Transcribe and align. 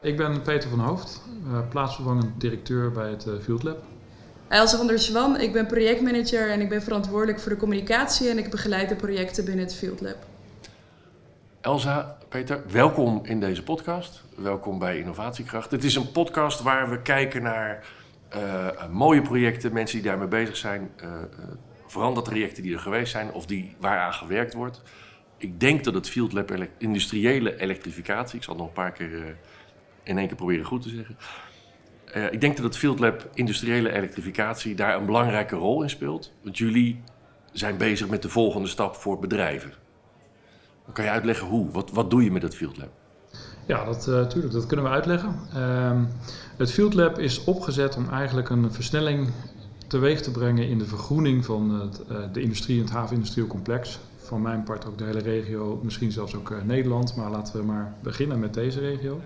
Ik 0.00 0.16
ben 0.16 0.42
Peter 0.42 0.70
van 0.70 0.80
Hoofd, 0.80 1.22
uh, 1.46 1.68
plaatsvervangend 1.68 2.40
directeur 2.40 2.92
bij 2.92 3.10
het 3.10 3.26
uh, 3.26 3.34
Field 3.40 3.62
Lab. 3.62 3.82
Elsa 4.48 4.76
van 4.76 4.86
der 4.86 4.98
Zwan, 4.98 5.40
ik 5.40 5.52
ben 5.52 5.66
projectmanager 5.66 6.50
en 6.50 6.60
ik 6.60 6.68
ben 6.68 6.82
verantwoordelijk 6.82 7.40
voor 7.40 7.50
de 7.50 7.56
communicatie 7.56 8.28
en 8.28 8.38
ik 8.38 8.50
begeleid 8.50 8.88
de 8.88 8.94
projecten 8.94 9.44
binnen 9.44 9.64
het 9.64 9.74
Field 9.74 10.00
Lab. 10.00 10.16
Elsa, 11.60 12.18
Peter, 12.28 12.62
welkom 12.70 13.20
in 13.24 13.40
deze 13.40 13.62
podcast. 13.62 14.24
Welkom 14.36 14.78
bij 14.78 14.98
Innovatiekracht. 14.98 15.70
Het 15.70 15.84
is 15.84 15.94
een 15.94 16.12
podcast 16.12 16.62
waar 16.62 16.90
we 16.90 17.02
kijken 17.02 17.42
naar 17.42 17.86
uh, 18.36 18.88
mooie 18.90 19.22
projecten, 19.22 19.72
mensen 19.72 20.00
die 20.00 20.08
daarmee 20.08 20.28
bezig 20.28 20.56
zijn, 20.56 20.90
uh, 21.94 22.16
trajecten 22.22 22.62
die 22.62 22.74
er 22.74 22.80
geweest 22.80 23.12
zijn 23.12 23.32
of 23.32 23.46
die 23.46 23.76
waaraan 23.80 24.14
gewerkt 24.14 24.54
wordt. 24.54 24.82
Ik 25.36 25.60
denk 25.60 25.84
dat 25.84 25.94
het 25.94 26.08
Field 26.08 26.32
Lab 26.32 26.52
industriële 26.78 27.60
elektrificatie, 27.60 28.38
ik 28.38 28.44
zal 28.44 28.54
het 28.54 28.62
nog 28.62 28.72
een 28.72 28.82
paar 28.82 28.92
keer 28.92 29.36
in 30.08 30.18
één 30.18 30.26
keer 30.26 30.36
proberen 30.36 30.64
goed 30.64 30.82
te 30.82 30.88
zeggen. 30.88 31.16
Uh, 32.16 32.32
ik 32.32 32.40
denk 32.40 32.56
dat 32.56 32.64
het 32.64 32.76
Field 32.76 32.98
Lab 32.98 33.30
industriële 33.34 33.92
elektrificatie 33.92 34.74
daar 34.74 34.96
een 34.96 35.06
belangrijke 35.06 35.56
rol 35.56 35.82
in 35.82 35.90
speelt. 35.90 36.32
Want 36.42 36.58
jullie 36.58 37.00
zijn 37.52 37.76
bezig 37.76 38.08
met 38.08 38.22
de 38.22 38.28
volgende 38.28 38.68
stap 38.68 38.94
voor 38.94 39.18
bedrijven. 39.18 39.72
Kan 40.92 41.04
je 41.04 41.10
uitleggen 41.10 41.46
hoe? 41.46 41.70
Wat, 41.70 41.90
wat 41.90 42.10
doe 42.10 42.24
je 42.24 42.30
met 42.30 42.42
het 42.42 42.54
Field 42.54 42.76
Lab? 42.76 42.88
Ja, 43.66 43.84
dat, 43.84 44.06
uh, 44.08 44.50
dat 44.50 44.66
kunnen 44.66 44.86
we 44.86 44.92
uitleggen. 44.92 45.34
Uh, 45.56 46.00
het 46.56 46.72
Field 46.72 46.94
Lab 46.94 47.18
is 47.18 47.44
opgezet 47.44 47.96
om 47.96 48.08
eigenlijk 48.10 48.48
een 48.48 48.72
versnelling 48.72 49.30
teweeg 49.86 50.20
te 50.20 50.30
brengen 50.30 50.68
in 50.68 50.78
de 50.78 50.84
vergroening 50.84 51.44
van 51.44 51.80
het, 51.80 52.02
uh, 52.10 52.16
de 52.32 52.40
industrie 52.40 52.76
en 52.76 52.84
het 52.84 52.92
havenindustrieel 52.92 53.48
complex. 53.48 53.98
Van 54.16 54.42
mijn 54.42 54.62
part 54.62 54.86
ook 54.86 54.98
de 54.98 55.04
hele 55.04 55.20
regio, 55.20 55.80
misschien 55.82 56.12
zelfs 56.12 56.34
ook 56.34 56.64
Nederland, 56.64 57.16
maar 57.16 57.30
laten 57.30 57.60
we 57.60 57.66
maar 57.66 57.94
beginnen 58.02 58.38
met 58.38 58.54
deze 58.54 58.80
regio. 58.80 59.20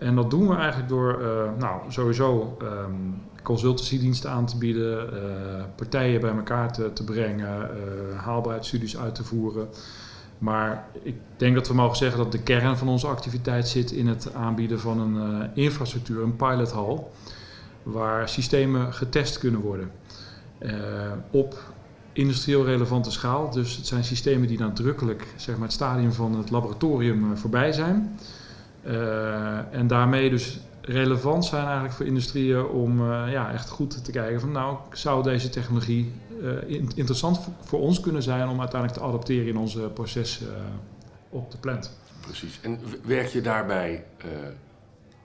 En 0.00 0.14
dat 0.14 0.30
doen 0.30 0.48
we 0.48 0.54
eigenlijk 0.54 0.88
door 0.88 1.20
uh, 1.20 1.28
nou, 1.58 1.80
sowieso 1.88 2.56
um, 2.62 3.22
consultancydiensten 3.42 4.30
aan 4.30 4.46
te 4.46 4.58
bieden, 4.58 5.14
uh, 5.14 5.64
partijen 5.74 6.20
bij 6.20 6.30
elkaar 6.30 6.72
te, 6.72 7.04
brengen, 7.04 7.70
uh, 7.70 8.18
haalbaarheidsstudies 8.18 8.98
uit 8.98 9.14
te 9.14 9.24
voeren. 9.24 9.68
Maar 10.38 10.84
ik 11.02 11.14
denk 11.36 11.54
dat 11.54 11.68
we 11.68 11.74
mogen 11.74 11.96
zeggen 11.96 12.18
dat 12.18 12.32
de 12.32 12.42
kern 12.42 12.76
van 12.76 12.88
onze 12.88 13.06
activiteit 13.06 13.68
zit 13.68 13.90
in 13.90 14.06
het 14.06 14.34
aanbieden 14.34 14.80
van 14.80 15.00
een 15.00 15.50
infrastructuur, 15.54 16.22
een 16.22 16.36
pilothal, 16.36 17.12
waar 17.82 18.28
systemen 18.28 18.94
getest 18.94 19.38
kunnen 19.38 19.60
worden 19.60 19.90
op 21.30 21.58
industrieel 22.12 22.64
relevante 22.64 23.10
schaal. 23.10 23.50
Dus 23.50 23.76
het 23.76 23.86
zijn 23.86 24.04
systemen 24.04 24.48
die 24.48 24.58
nadrukkelijk 24.58 25.26
zeg 25.36 25.54
maar, 25.54 25.64
het 25.64 25.72
stadium 25.72 26.12
van 26.12 26.36
het 26.36 26.50
laboratorium 26.50 27.36
voorbij 27.36 27.72
zijn. 27.72 28.18
Uh, 28.86 29.74
en 29.74 29.86
daarmee 29.86 30.30
dus 30.30 30.58
relevant 30.80 31.44
zijn 31.44 31.64
eigenlijk 31.64 31.94
voor 31.94 32.06
industrieën 32.06 32.66
om 32.66 33.00
uh, 33.00 33.24
ja, 33.30 33.52
echt 33.52 33.68
goed 33.68 34.04
te 34.04 34.10
kijken 34.10 34.40
van 34.40 34.52
nou, 34.52 34.76
zou 34.92 35.22
deze 35.22 35.48
technologie 35.48 36.12
uh, 36.42 36.68
interessant 36.94 37.40
voor 37.60 37.80
ons 37.80 38.00
kunnen 38.00 38.22
zijn 38.22 38.48
om 38.48 38.60
uiteindelijk 38.60 39.00
te 39.00 39.06
adapteren 39.06 39.46
in 39.46 39.56
onze 39.56 39.80
proces 39.80 40.40
op 41.28 41.50
de 41.50 41.58
plant. 41.58 41.98
Precies. 42.20 42.60
En 42.62 42.80
werk 43.04 43.26
je 43.26 43.40
daarbij 43.40 44.04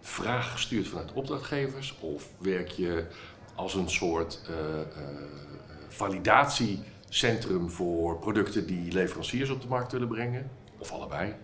vraaggestuurd 0.02 0.88
vanuit 0.88 1.14
opdrachtgevers 1.14 1.98
of 2.00 2.30
werk 2.38 2.70
je 2.70 3.06
als 3.56 3.74
een 3.74 3.90
soort 3.90 4.42
validatiecentrum 5.88 7.70
voor 7.70 8.20
producten 8.20 8.68
die 8.68 8.92
leveranciers 8.92 9.50
op 9.50 9.62
de 9.62 9.68
markt 9.68 9.92
willen 9.92 10.08
brengen? 10.08 10.50
Of 10.78 10.92
allebei? 10.92 11.36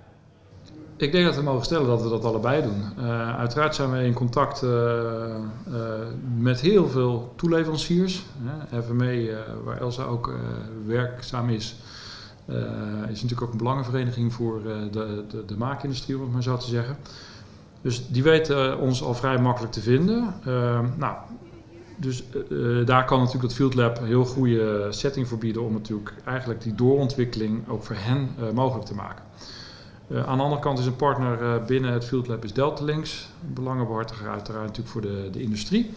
Ik 1.02 1.12
denk 1.12 1.26
dat 1.26 1.36
we 1.36 1.42
mogen 1.42 1.66
stellen 1.66 1.88
dat 1.88 2.02
we 2.02 2.10
dat 2.10 2.26
allebei 2.26 2.62
doen. 2.62 2.84
Uh, 3.00 3.38
uiteraard 3.38 3.76
zijn 3.76 3.92
we 3.92 4.04
in 4.04 4.14
contact 4.14 4.64
uh, 4.64 4.70
uh, 4.70 5.76
met 6.38 6.60
heel 6.60 6.88
veel 6.88 7.34
toeleveranciers. 7.36 8.24
FME, 8.86 9.38
waar 9.64 9.78
Elsa 9.78 10.04
ook 10.04 10.34
werkzaam 10.86 11.50
is, 11.50 11.76
is 13.10 13.22
natuurlijk 13.22 13.42
ook 13.42 13.52
een 13.52 13.58
belangenvereniging 13.58 14.34
voor 14.34 14.62
de, 14.64 14.88
de, 15.28 15.46
de, 15.46 15.58
maakindustrie, 15.58 16.16
om 16.16 16.22
het 16.22 16.32
maar 16.32 16.44
zo 16.44 16.58
te 16.58 16.68
zeggen. 16.68 16.98
Dus 17.82 18.08
die 18.08 18.24
weten 18.24 18.80
ons 18.80 19.04
al 19.04 19.14
vrij 19.14 19.38
makkelijk 19.38 19.74
te 19.74 19.82
vinden. 19.82 20.34
nou, 20.98 21.16
dus 21.98 22.24
daar 22.86 23.06
kan 23.06 23.18
natuurlijk 23.18 23.44
het 23.44 23.54
Field 23.54 23.74
Lab 23.74 23.98
een 23.98 24.06
heel 24.06 24.26
goede 24.26 24.88
setting 24.90 25.28
voor 25.28 25.38
bieden 25.38 25.64
om 25.64 25.74
natuurlijk 25.74 26.14
eigenlijk 26.26 26.62
die 26.62 26.76
doorontwikkeling 26.76 27.70
ook 27.70 27.84
voor 27.84 27.96
hen 28.00 28.30
mogelijk 28.54 28.86
te 28.86 28.96
maken. 28.96 29.24
Uh, 30.12 30.28
aan 30.28 30.38
de 30.38 30.44
andere 30.44 30.62
kant 30.62 30.80
is 30.80 30.86
een 30.86 30.96
partner 30.96 31.42
uh, 31.42 31.66
binnen 31.66 31.94
het 31.94 32.06
Field 32.06 32.28
Lab 32.28 32.44
is 32.44 32.54
Deltalinks. 32.54 33.30
Belangenbehartiger 33.40 34.30
uiteraard 34.30 34.66
natuurlijk 34.66 34.90
voor 34.90 35.02
de, 35.02 35.30
de 35.32 35.42
industrie. 35.42 35.94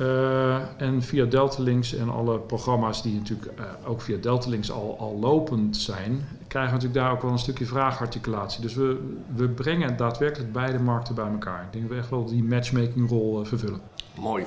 Uh, 0.00 0.80
en 0.80 1.02
via 1.02 1.24
Deltalinks 1.24 1.94
en 1.94 2.08
alle 2.08 2.38
programma's 2.38 3.02
die 3.02 3.14
natuurlijk 3.14 3.52
ook 3.86 4.00
via 4.00 4.16
Deltalinks 4.16 4.70
al, 4.70 4.96
al 4.98 5.18
lopend 5.20 5.76
zijn, 5.76 6.28
krijgen 6.48 6.72
we 6.72 6.76
natuurlijk 6.76 7.04
daar 7.04 7.12
ook 7.12 7.22
wel 7.22 7.30
een 7.30 7.38
stukje 7.38 7.66
vraagarticulatie. 7.66 8.62
Dus 8.62 8.74
we, 8.74 9.14
we 9.34 9.48
brengen 9.48 9.96
daadwerkelijk 9.96 10.52
beide 10.52 10.78
markten 10.78 11.14
bij 11.14 11.26
elkaar. 11.26 11.62
Ik 11.62 11.72
denk 11.72 11.84
dat 11.84 11.92
we 11.92 12.00
echt 12.00 12.10
wel 12.10 12.24
die 12.24 12.44
matchmaking 12.44 13.08
rol 13.08 13.44
vervullen. 13.44 13.80
Mooi. 14.14 14.44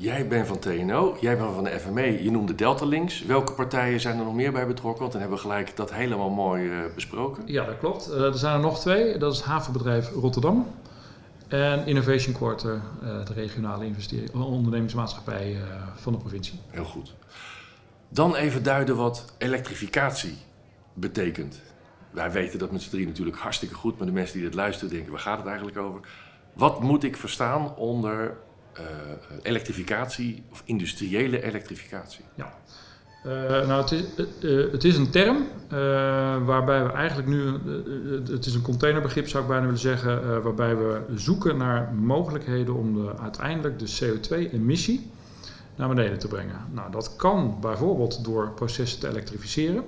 Jij 0.00 0.28
bent 0.28 0.46
van 0.46 0.58
TNO, 0.58 1.16
jij 1.20 1.36
bent 1.36 1.54
van 1.54 1.64
de 1.64 1.80
FME, 1.80 2.22
je 2.22 2.30
noemde 2.30 2.54
Delta 2.54 2.84
Links. 2.84 3.22
Welke 3.24 3.52
partijen 3.52 4.00
zijn 4.00 4.18
er 4.18 4.24
nog 4.24 4.34
meer 4.34 4.52
bij 4.52 4.66
betrokken? 4.66 5.00
Want 5.00 5.12
dan 5.12 5.20
hebben 5.20 5.38
we 5.38 5.44
gelijk 5.44 5.76
dat 5.76 5.92
helemaal 5.92 6.30
mooi 6.30 6.64
uh, 6.64 6.78
besproken. 6.94 7.42
Ja, 7.46 7.64
dat 7.64 7.78
klopt. 7.78 8.10
Uh, 8.10 8.24
er 8.24 8.38
zijn 8.38 8.54
er 8.54 8.60
nog 8.60 8.80
twee. 8.80 9.18
Dat 9.18 9.32
is 9.32 9.40
havenbedrijf 9.40 10.10
Rotterdam 10.10 10.66
en 11.48 11.86
Innovation 11.86 12.34
Quarter, 12.34 12.82
uh, 13.02 13.24
de 13.24 13.32
regionale 13.32 13.92
ondernemingsmaatschappij 14.32 15.56
van 15.94 16.12
de 16.12 16.18
provincie. 16.18 16.60
Heel 16.70 16.84
goed. 16.84 17.14
Dan 18.08 18.34
even 18.34 18.62
duiden 18.62 18.96
wat 18.96 19.24
elektrificatie 19.38 20.38
betekent. 20.94 21.60
Wij 22.10 22.30
weten 22.30 22.58
dat 22.58 22.70
met 22.70 22.82
z'n 22.82 22.90
drie 22.90 23.06
natuurlijk 23.06 23.36
hartstikke 23.36 23.74
goed, 23.74 23.98
maar 23.98 24.06
de 24.06 24.12
mensen 24.12 24.34
die 24.34 24.44
dit 24.44 24.54
luisteren 24.54 24.90
denken, 24.90 25.10
waar 25.10 25.20
gaat 25.20 25.38
het 25.38 25.46
eigenlijk 25.46 25.78
over? 25.78 26.00
Wat 26.52 26.80
moet 26.82 27.04
ik 27.04 27.16
verstaan 27.16 27.76
onder 27.76 28.36
uh, 28.80 29.36
elektrificatie 29.42 30.42
of 30.50 30.62
industriële 30.64 31.42
elektrificatie? 31.42 32.24
Ja. 32.34 32.54
Uh, 33.26 33.32
nou, 33.66 33.82
het 33.82 33.90
is, 33.90 34.04
het 34.72 34.84
is, 34.84 34.96
een 34.96 35.10
term 35.10 35.46
waarbij 36.44 36.84
we 36.84 36.92
eigenlijk 36.92 37.28
nu, 37.28 37.52
het 38.32 38.46
is 38.46 38.54
een 38.54 38.62
containerbegrip 38.62 39.28
zou 39.28 39.42
ik 39.42 39.48
bijna 39.48 39.64
willen 39.64 39.80
zeggen, 39.80 40.42
waarbij 40.42 40.76
we 40.76 41.00
zoeken 41.14 41.56
naar 41.56 41.94
mogelijkheden 41.94 42.74
om 42.74 42.94
de, 42.94 43.12
uiteindelijk 43.20 43.78
de 43.78 43.98
CO2-emissie 44.00 45.10
naar 45.76 45.88
beneden 45.88 46.18
te 46.18 46.28
brengen. 46.28 46.56
Nou, 46.70 46.90
dat 46.90 47.16
kan 47.16 47.56
bijvoorbeeld 47.60 48.24
door 48.24 48.50
processen 48.50 49.00
te 49.00 49.08
elektrificeren. 49.08 49.84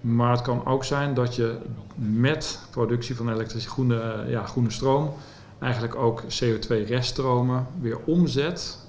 maar 0.00 0.30
het 0.30 0.42
kan 0.42 0.66
ook 0.66 0.84
zijn 0.84 1.14
dat 1.14 1.36
je 1.36 1.56
met 1.94 2.60
productie 2.70 3.16
van 3.16 3.32
elektrische 3.32 3.70
groene, 3.70 4.24
ja, 4.28 4.46
groene 4.46 4.70
stroom 4.70 5.14
eigenlijk 5.60 5.94
ook 5.94 6.22
CO2-reststromen 6.22 7.66
weer 7.80 7.98
omzet. 8.04 8.88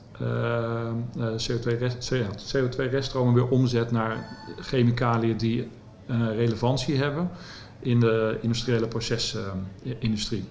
CO2-reststromen 1.38 3.32
CO2 3.32 3.34
weer 3.34 3.48
omzet 3.48 3.92
naar 3.92 4.38
chemicaliën 4.60 5.38
die 5.38 5.68
uh, 6.12 6.36
relevantie 6.36 6.98
hebben 6.98 7.30
in 7.80 8.00
de 8.00 8.38
industriële 8.42 8.88
procesindustrie. 8.88 10.46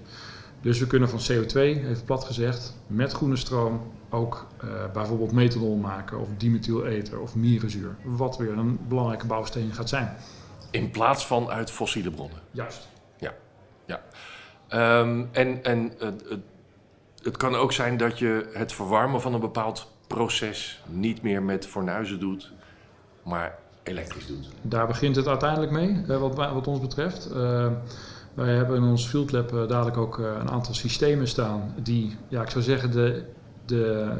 dus 0.60 0.78
we 0.78 0.86
kunnen 0.86 1.08
van 1.08 1.20
CO2, 1.20 1.54
even 1.54 2.04
plat 2.04 2.24
gezegd, 2.24 2.74
met 2.86 3.12
groene 3.12 3.36
stroom 3.36 3.80
ook 4.10 4.46
uh, 4.64 4.70
bijvoorbeeld 4.92 5.32
methanol 5.32 5.76
maken 5.76 6.20
of 6.20 6.28
dimethylether 6.36 7.20
of 7.20 7.34
mierenzuur. 7.34 7.96
Wat 8.04 8.36
weer 8.36 8.58
een 8.58 8.78
belangrijke 8.88 9.26
bouwsteen 9.26 9.72
gaat 9.72 9.88
zijn. 9.88 10.16
In 10.70 10.90
plaats 10.90 11.26
van 11.26 11.48
uit 11.48 11.70
fossiele 11.70 12.10
bronnen? 12.10 12.38
Juist. 12.50 12.88
Ja, 13.18 13.34
ja. 13.86 14.00
Um, 14.74 15.28
en 15.32 15.64
en 15.64 15.92
het, 15.98 16.24
het, 17.22 17.36
kan 17.36 17.54
ook 17.54 17.72
zijn 17.72 17.96
dat 17.96 18.18
je 18.18 18.50
het 18.52 18.72
verwarmen 18.72 19.20
van 19.20 19.34
een 19.34 19.40
bepaald 19.40 19.92
proces 20.06 20.82
niet 20.86 21.22
meer 21.22 21.42
met 21.42 21.66
fornuizen 21.66 22.20
doet, 22.20 22.52
maar 23.22 23.58
elektrisch 23.82 24.26
doet. 24.26 24.48
Daar 24.62 24.86
begint 24.86 25.16
het 25.16 25.28
uiteindelijk 25.28 25.72
mee, 25.72 26.04
wat, 26.06 26.34
wat 26.34 26.66
ons 26.66 26.80
betreft. 26.80 27.30
Uh, 27.34 27.66
Wij 28.34 28.54
hebben 28.54 28.76
in 28.76 28.82
ons 28.82 29.06
Field 29.06 29.32
Lab 29.32 29.52
uh, 29.52 29.68
dadelijk 29.68 29.96
ook 29.96 30.18
een 30.18 30.50
aantal 30.50 30.74
systemen 30.74 31.28
staan 31.28 31.74
die, 31.82 32.16
ja, 32.28 32.42
ik 32.42 32.50
zou 32.50 32.64
zeggen, 32.64 32.90
de, 32.90 33.24
de 33.66 34.12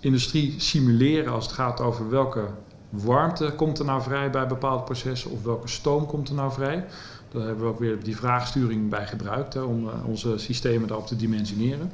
industrie 0.00 0.60
simuleren 0.60 1.32
als 1.32 1.44
het 1.44 1.54
gaat 1.54 1.80
over 1.80 2.10
welke 2.10 2.44
warmte 2.90 3.52
komt 3.56 3.78
er 3.78 3.84
nou 3.84 4.02
vrij 4.02 4.30
bij 4.30 4.46
bepaalde 4.46 4.82
processen 4.82 5.30
of 5.30 5.42
welke 5.42 5.68
stoom 5.68 6.06
komt 6.06 6.28
er 6.28 6.34
nou 6.34 6.52
vrij. 6.52 6.84
Daar 7.30 7.46
hebben 7.46 7.64
we 7.64 7.70
ook 7.70 7.78
weer 7.78 8.02
die 8.02 8.16
vraagsturing 8.16 8.88
bij 8.88 9.06
gebruikt 9.06 9.54
hè, 9.54 9.60
om 9.60 9.84
uh, 9.84 9.92
onze 10.06 10.38
systemen 10.38 10.88
daarop 10.88 11.06
te 11.06 11.16
dimensioneren. 11.16 11.92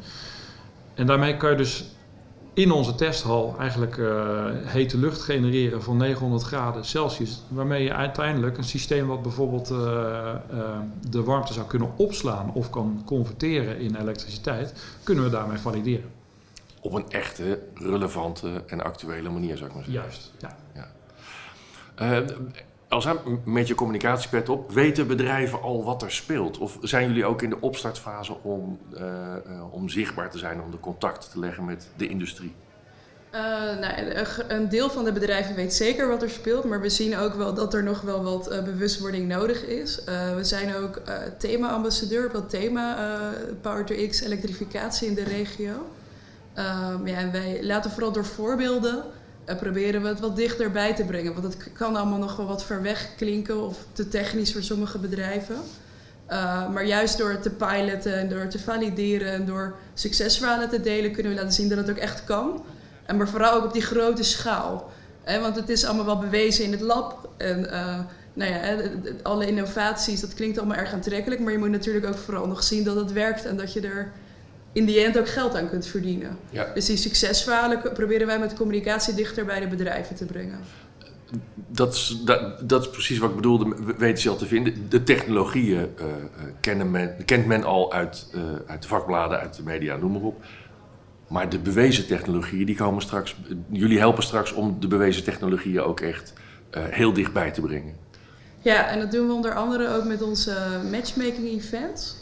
En 0.95 1.07
daarmee 1.07 1.37
kan 1.37 1.51
je 1.51 1.57
dus 1.57 1.85
in 2.55 2.71
onze 2.71 2.95
testhal 2.95 3.57
eigenlijk 3.59 3.97
uh, 3.97 4.47
hete 4.65 4.99
lucht 4.99 5.21
genereren 5.21 5.83
van 5.83 5.97
900 5.97 6.43
graden 6.43 6.85
Celsius. 6.85 7.43
Waarmee 7.49 7.83
je 7.83 7.93
uiteindelijk 7.93 8.59
een 8.59 8.65
systeem 8.65 9.07
wat 9.07 9.23
bijvoorbeeld 9.23 9.71
uh, 9.71 9.79
uh, 9.79 10.79
de 11.09 11.23
warmte 11.23 11.53
zou 11.53 11.67
kunnen 11.67 11.93
opslaan 11.97 12.53
of 12.55 12.71
kan 12.71 13.03
converteren 13.07 13.79
in 13.79 13.97
elektriciteit, 13.97 14.75
kunnen 15.03 15.25
we 15.25 15.31
daarmee 15.31 15.59
valideren. 15.59 16.11
Op 16.81 16.93
een 16.93 17.11
echte, 17.11 17.63
relevante 17.75 18.63
en 18.67 18.85
actuele 18.85 19.31
manier 19.31 19.57
zou 19.57 19.69
ik 19.69 19.75
maar 19.75 19.85
zeggen. 19.85 20.03
Juist, 20.03 20.33
ja. 20.39 20.57
ja. 20.75 20.89
Als 22.93 23.07
met 23.45 23.69
je 23.69 23.75
communicatiepet 23.75 24.49
op, 24.49 24.73
weten 24.73 25.07
bedrijven 25.07 25.63
al 25.63 25.85
wat 25.85 26.03
er 26.03 26.13
speelt? 26.13 26.59
Of 26.59 26.79
zijn 26.81 27.07
jullie 27.07 27.25
ook 27.25 27.43
in 27.43 27.51
de 27.51 27.61
opstartfase 27.61 28.37
om, 28.43 28.79
uh, 28.95 29.01
uh, 29.01 29.75
om 29.75 29.89
zichtbaar 29.89 30.31
te 30.31 30.39
zijn, 30.39 30.63
om 30.63 30.71
de 30.71 30.81
contact 30.81 31.31
te 31.31 31.39
leggen 31.39 31.65
met 31.65 31.89
de 31.97 32.09
industrie? 32.09 32.55
Uh, 33.35 33.41
nou, 33.79 34.25
een 34.49 34.69
deel 34.69 34.91
van 34.91 35.05
de 35.05 35.13
bedrijven 35.13 35.55
weet 35.55 35.75
zeker 35.75 36.09
wat 36.09 36.23
er 36.23 36.31
speelt, 36.31 36.65
maar 36.65 36.81
we 36.81 36.89
zien 36.89 37.17
ook 37.17 37.35
wel 37.35 37.55
dat 37.55 37.75
er 37.75 37.83
nog 37.83 38.01
wel 38.01 38.23
wat 38.23 38.65
bewustwording 38.65 39.29
nodig 39.29 39.65
is. 39.65 40.05
we 40.37 40.45
zijn 40.45 40.75
ook 40.75 41.03
thema-ambassadeur 41.39 42.27
op 42.27 42.33
dat 42.33 42.51
thema 42.51 42.97
Power 43.61 43.85
to 43.85 44.07
X, 44.09 44.21
elektrificatie 44.21 45.09
in 45.09 45.15
de 45.15 45.25
regio. 45.25 45.73
Um, 46.55 47.07
ja, 47.07 47.17
en 47.17 47.33
wij 47.33 47.59
laten 47.63 47.91
vooral 47.91 48.13
door 48.13 48.25
voorbeelden 48.25 49.05
uh, 49.47 49.57
proberen 49.57 50.03
we 50.03 50.09
het 50.09 50.21
wat 50.21 50.37
dichterbij 50.37 50.95
te 50.95 51.05
brengen. 51.05 51.33
Want 51.33 51.45
het 51.45 51.73
kan 51.73 51.97
allemaal 51.97 52.19
nog 52.19 52.37
wel 52.37 52.47
wat 52.47 52.65
ver 52.65 52.83
weg 52.83 53.09
klinken 53.17 53.67
of 53.67 53.79
te 53.93 54.09
technisch 54.09 54.53
voor 54.53 54.63
sommige 54.63 54.99
bedrijven. 54.99 55.57
Uh, 56.31 56.71
maar 56.73 56.87
juist 56.87 57.19
door 57.19 57.39
te 57.41 57.51
piloten 57.51 58.19
en 58.19 58.29
door 58.29 58.47
te 58.47 58.59
valideren 58.59 59.33
en 59.33 59.47
door 59.47 59.75
succesverhalen 59.95 60.69
te 60.69 60.81
delen, 60.81 61.13
kunnen 61.13 61.33
we 61.33 61.39
laten 61.39 61.53
zien 61.53 61.69
dat 61.69 61.79
het 61.79 61.91
ook 61.91 61.97
echt 61.97 62.25
kan. 62.25 62.65
En 63.07 63.17
maar 63.17 63.29
vooral 63.29 63.53
ook 63.53 63.65
op 63.65 63.73
die 63.73 63.83
grote 63.83 64.23
schaal. 64.23 64.91
Hè, 65.23 65.41
want 65.41 65.57
het 65.57 65.69
is 65.69 65.85
allemaal 65.85 66.05
wel 66.05 66.19
bewezen 66.19 66.65
in 66.65 66.73
het 66.73 66.81
lab. 66.81 67.29
En 67.37 67.65
uh, 67.65 67.99
nou 68.33 68.53
ja, 68.53 68.77
alle 69.23 69.47
innovaties, 69.47 70.21
dat 70.21 70.35
klinkt 70.35 70.59
allemaal 70.59 70.77
erg 70.77 70.93
aantrekkelijk. 70.93 71.41
Maar 71.41 71.53
je 71.53 71.59
moet 71.59 71.71
natuurlijk 71.71 72.07
ook 72.07 72.19
vooral 72.19 72.47
nog 72.47 72.63
zien 72.63 72.85
dat 72.85 72.97
het 72.97 73.13
werkt 73.13 73.45
en 73.45 73.57
dat 73.57 73.73
je 73.73 73.81
er 73.81 74.13
in 74.73 74.85
die 74.85 75.01
end 75.01 75.19
ook 75.19 75.29
geld 75.29 75.55
aan 75.55 75.69
kunt 75.69 75.87
verdienen. 75.87 76.39
Ja. 76.51 76.71
Dus 76.75 76.87
die 76.87 76.97
succesverhalen 76.97 77.81
proberen 77.95 78.27
wij 78.27 78.39
met 78.39 78.55
communicatie 78.55 79.15
dichter 79.15 79.45
bij 79.45 79.61
de 79.61 79.67
bedrijven 79.67 80.17
te 80.17 80.25
brengen. 80.25 80.59
Dat 81.55 81.95
is, 81.95 82.21
dat, 82.25 82.69
dat 82.69 82.83
is 82.83 82.91
precies 82.91 83.19
wat 83.19 83.31
ik 83.31 83.37
bedoelde, 83.37 83.95
weten 83.99 84.23
ze 84.23 84.29
al 84.29 84.37
te 84.37 84.47
vinden. 84.47 84.89
De 84.89 85.03
technologieën 85.03 85.95
uh, 85.99 86.07
kennen 86.61 86.91
men, 86.91 87.17
kent 87.25 87.47
men 87.47 87.65
al 87.65 87.93
uit, 87.93 88.27
uh, 88.35 88.43
uit 88.67 88.83
de 88.83 88.89
vakbladen, 88.89 89.39
uit 89.39 89.57
de 89.57 89.63
media, 89.63 89.97
noem 89.97 90.13
maar 90.13 90.21
op. 90.21 90.45
Maar 91.29 91.49
de 91.49 91.59
bewezen 91.59 92.07
technologieën, 92.07 92.67
die 92.67 92.77
komen 92.77 93.03
straks. 93.03 93.37
Jullie 93.71 93.99
helpen 93.99 94.23
straks 94.23 94.53
om 94.53 94.77
de 94.81 94.87
bewezen 94.87 95.25
technologieën 95.25 95.81
ook 95.81 96.01
echt 96.01 96.33
heel 96.71 97.13
dichtbij 97.13 97.51
te 97.51 97.61
brengen. 97.61 97.95
Ja, 98.59 98.89
en 98.89 98.99
dat 98.99 99.11
doen 99.11 99.27
we 99.27 99.33
onder 99.33 99.55
andere 99.55 99.89
ook 99.89 100.05
met 100.05 100.23
onze 100.23 100.57
matchmaking 100.91 101.49
events. 101.49 102.15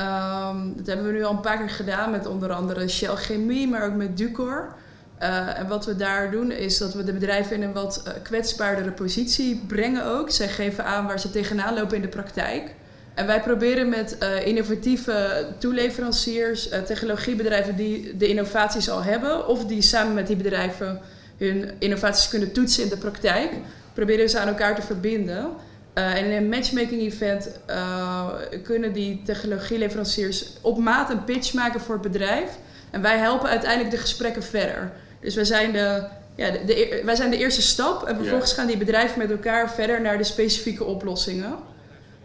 Um, 0.00 0.72
dat 0.76 0.86
hebben 0.86 1.06
we 1.06 1.12
nu 1.12 1.24
al 1.24 1.32
een 1.32 1.40
paar 1.40 1.58
keer 1.58 1.70
gedaan 1.70 2.10
met 2.10 2.26
onder 2.26 2.52
andere 2.52 2.88
Shell 2.88 3.14
Chemie, 3.14 3.68
maar 3.68 3.84
ook 3.84 3.94
met 3.94 4.16
Ducor. 4.16 4.74
Uh, 5.22 5.58
en 5.58 5.68
wat 5.68 5.86
we 5.86 5.96
daar 5.96 6.30
doen 6.30 6.50
is 6.50 6.78
dat 6.78 6.94
we 6.94 7.04
de 7.04 7.12
bedrijven 7.12 7.56
in 7.56 7.62
een 7.62 7.72
wat 7.72 8.02
uh, 8.06 8.12
kwetsbaardere 8.22 8.90
positie 8.90 9.64
brengen 9.66 10.04
ook. 10.04 10.30
Zij 10.30 10.48
geven 10.48 10.84
aan 10.84 11.06
waar 11.06 11.20
ze 11.20 11.30
tegenaan 11.30 11.74
lopen 11.74 11.96
in 11.96 12.02
de 12.02 12.08
praktijk. 12.08 12.74
En 13.14 13.26
wij 13.26 13.40
proberen 13.40 13.88
met 13.88 14.16
uh, 14.22 14.46
innovatieve 14.46 15.46
toeleveranciers, 15.58 16.68
technologiebedrijven 16.86 17.76
die 17.76 18.16
de 18.16 18.28
innovaties 18.28 18.90
al 18.90 19.02
hebben, 19.02 19.48
of 19.48 19.66
die 19.66 19.82
samen 19.82 20.14
met 20.14 20.26
die 20.26 20.36
bedrijven 20.36 21.00
hun 21.38 21.70
innovaties 21.78 22.28
kunnen 22.28 22.52
toetsen 22.52 22.82
in 22.82 22.88
de 22.88 22.96
praktijk, 22.96 23.50
proberen 23.94 24.28
ze 24.28 24.38
aan 24.38 24.48
elkaar 24.48 24.74
te 24.74 24.82
verbinden. 24.82 25.46
Uh, 25.94 26.14
en 26.14 26.24
in 26.24 26.32
een 26.32 26.48
matchmaking 26.48 27.00
event 27.00 27.50
uh, 27.70 28.26
kunnen 28.62 28.92
die 28.92 29.22
technologieleveranciers 29.24 30.52
op 30.60 30.78
maat 30.78 31.10
een 31.10 31.24
pitch 31.24 31.52
maken 31.52 31.80
voor 31.80 31.94
het 31.94 32.12
bedrijf. 32.12 32.50
En 32.90 33.02
wij 33.02 33.18
helpen 33.18 33.48
uiteindelijk 33.48 33.90
de 33.90 33.96
gesprekken 33.96 34.42
verder. 34.42 34.92
Dus 35.20 35.34
wij 35.34 35.44
zijn 35.44 35.72
de, 35.72 36.02
ja, 36.34 36.50
de, 36.50 36.64
de 36.64 37.02
wij 37.04 37.14
zijn 37.14 37.30
de 37.30 37.36
eerste 37.36 37.62
stap 37.62 38.02
en 38.02 38.16
vervolgens 38.16 38.52
gaan 38.52 38.66
die 38.66 38.76
bedrijven 38.76 39.18
met 39.18 39.30
elkaar 39.30 39.70
verder 39.70 40.00
naar 40.00 40.18
de 40.18 40.24
specifieke 40.24 40.84
oplossingen. 40.84 41.54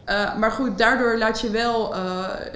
Uh, 0.10 0.38
maar 0.38 0.52
goed, 0.52 0.78
daardoor 0.78 1.18
laat 1.18 1.42
je 1.42 1.50
wel, 1.50 1.94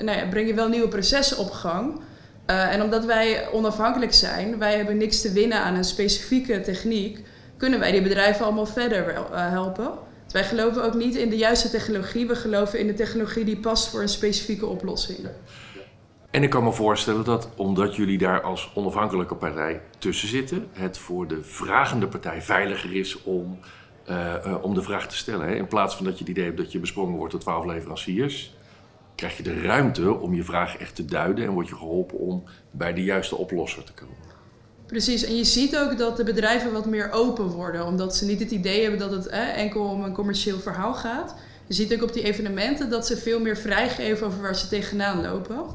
nou 0.01 0.17
ja, 0.17 0.25
breng 0.29 0.47
je 0.47 0.53
wel 0.53 0.67
nieuwe 0.67 0.88
processen 0.88 1.38
op 1.38 1.51
gang. 1.51 2.01
en 2.45 2.81
omdat 2.81 3.05
wij 3.05 3.50
onafhankelijk 3.51 4.13
zijn, 4.13 4.57
wij 4.57 4.75
hebben 4.75 4.97
niks 4.97 5.21
te 5.21 5.31
winnen 5.31 5.59
aan 5.59 5.75
een 5.75 5.83
specifieke 5.83 6.62
techniek, 6.62 7.19
kunnen 7.57 7.79
wij 7.79 7.91
die 7.91 8.01
bedrijven 8.01 8.45
allemaal 8.45 8.65
verder 8.65 9.15
helpen. 9.31 10.07
Wij 10.31 10.43
geloven 10.43 10.83
ook 10.83 10.93
niet 10.93 11.15
in 11.15 11.29
de 11.29 11.37
juiste 11.37 11.69
technologie. 11.69 12.27
We 12.27 12.35
geloven 12.35 12.79
in 12.79 12.87
de 12.87 12.93
technologie 12.93 13.45
die 13.45 13.59
past 13.59 13.89
voor 13.89 14.01
een 14.01 14.09
specifieke 14.09 14.65
oplossing. 14.65 15.17
En 16.31 16.43
ik 16.43 16.49
kan 16.49 16.63
me 16.63 16.71
voorstellen 16.71 17.23
dat 17.23 17.49
omdat 17.55 17.95
jullie 17.95 18.17
daar 18.17 18.41
als 18.41 18.71
onafhankelijke 18.75 19.35
partij 19.35 19.81
tussen 19.97 20.27
zitten, 20.27 20.67
het 20.71 20.97
voor 20.97 21.27
de 21.27 21.43
vragende 21.43 22.07
partij 22.07 22.41
veiliger 22.41 22.95
is 22.95 23.23
om, 23.23 23.59
uh, 24.09 24.33
uh, 24.45 24.63
om 24.63 24.73
de 24.73 24.81
vraag 24.81 25.07
te 25.07 25.15
stellen. 25.15 25.47
Hè? 25.47 25.55
In 25.55 25.67
plaats 25.67 25.95
van 25.95 26.05
dat 26.05 26.13
je 26.13 26.19
het 26.19 26.29
idee 26.29 26.45
hebt 26.45 26.57
dat 26.57 26.71
je 26.71 26.79
besprongen 26.79 27.15
wordt 27.15 27.31
door 27.31 27.41
twaalf 27.41 27.65
leveranciers, 27.65 28.55
krijg 29.15 29.37
je 29.37 29.43
de 29.43 29.61
ruimte 29.61 30.13
om 30.13 30.33
je 30.33 30.43
vraag 30.43 30.77
echt 30.77 30.95
te 30.95 31.05
duiden 31.05 31.45
en 31.45 31.51
word 31.51 31.67
je 31.67 31.75
geholpen 31.75 32.17
om 32.17 32.43
bij 32.71 32.93
de 32.93 33.03
juiste 33.03 33.35
oplosser 33.35 33.83
te 33.83 33.93
komen. 33.93 34.28
Precies, 34.89 35.24
en 35.24 35.36
je 35.36 35.44
ziet 35.44 35.77
ook 35.77 35.97
dat 35.97 36.18
de 36.18 36.24
bedrijven 36.24 36.71
wat 36.71 36.86
meer 36.86 37.12
open 37.12 37.45
worden, 37.45 37.86
omdat 37.86 38.15
ze 38.15 38.25
niet 38.25 38.39
het 38.39 38.51
idee 38.51 38.81
hebben 38.81 39.00
dat 39.00 39.12
het 39.12 39.27
eh, 39.27 39.57
enkel 39.57 39.83
om 39.83 40.03
een 40.03 40.13
commercieel 40.13 40.60
verhaal 40.60 40.93
gaat. 40.93 41.36
Je 41.67 41.74
ziet 41.74 41.93
ook 41.93 42.03
op 42.03 42.13
die 42.13 42.24
evenementen 42.24 42.89
dat 42.89 43.08
ze 43.08 43.17
veel 43.17 43.39
meer 43.39 43.58
vrijgeven 43.58 44.27
over 44.27 44.41
waar 44.41 44.55
ze 44.55 44.67
tegenaan 44.67 45.22
lopen. 45.22 45.65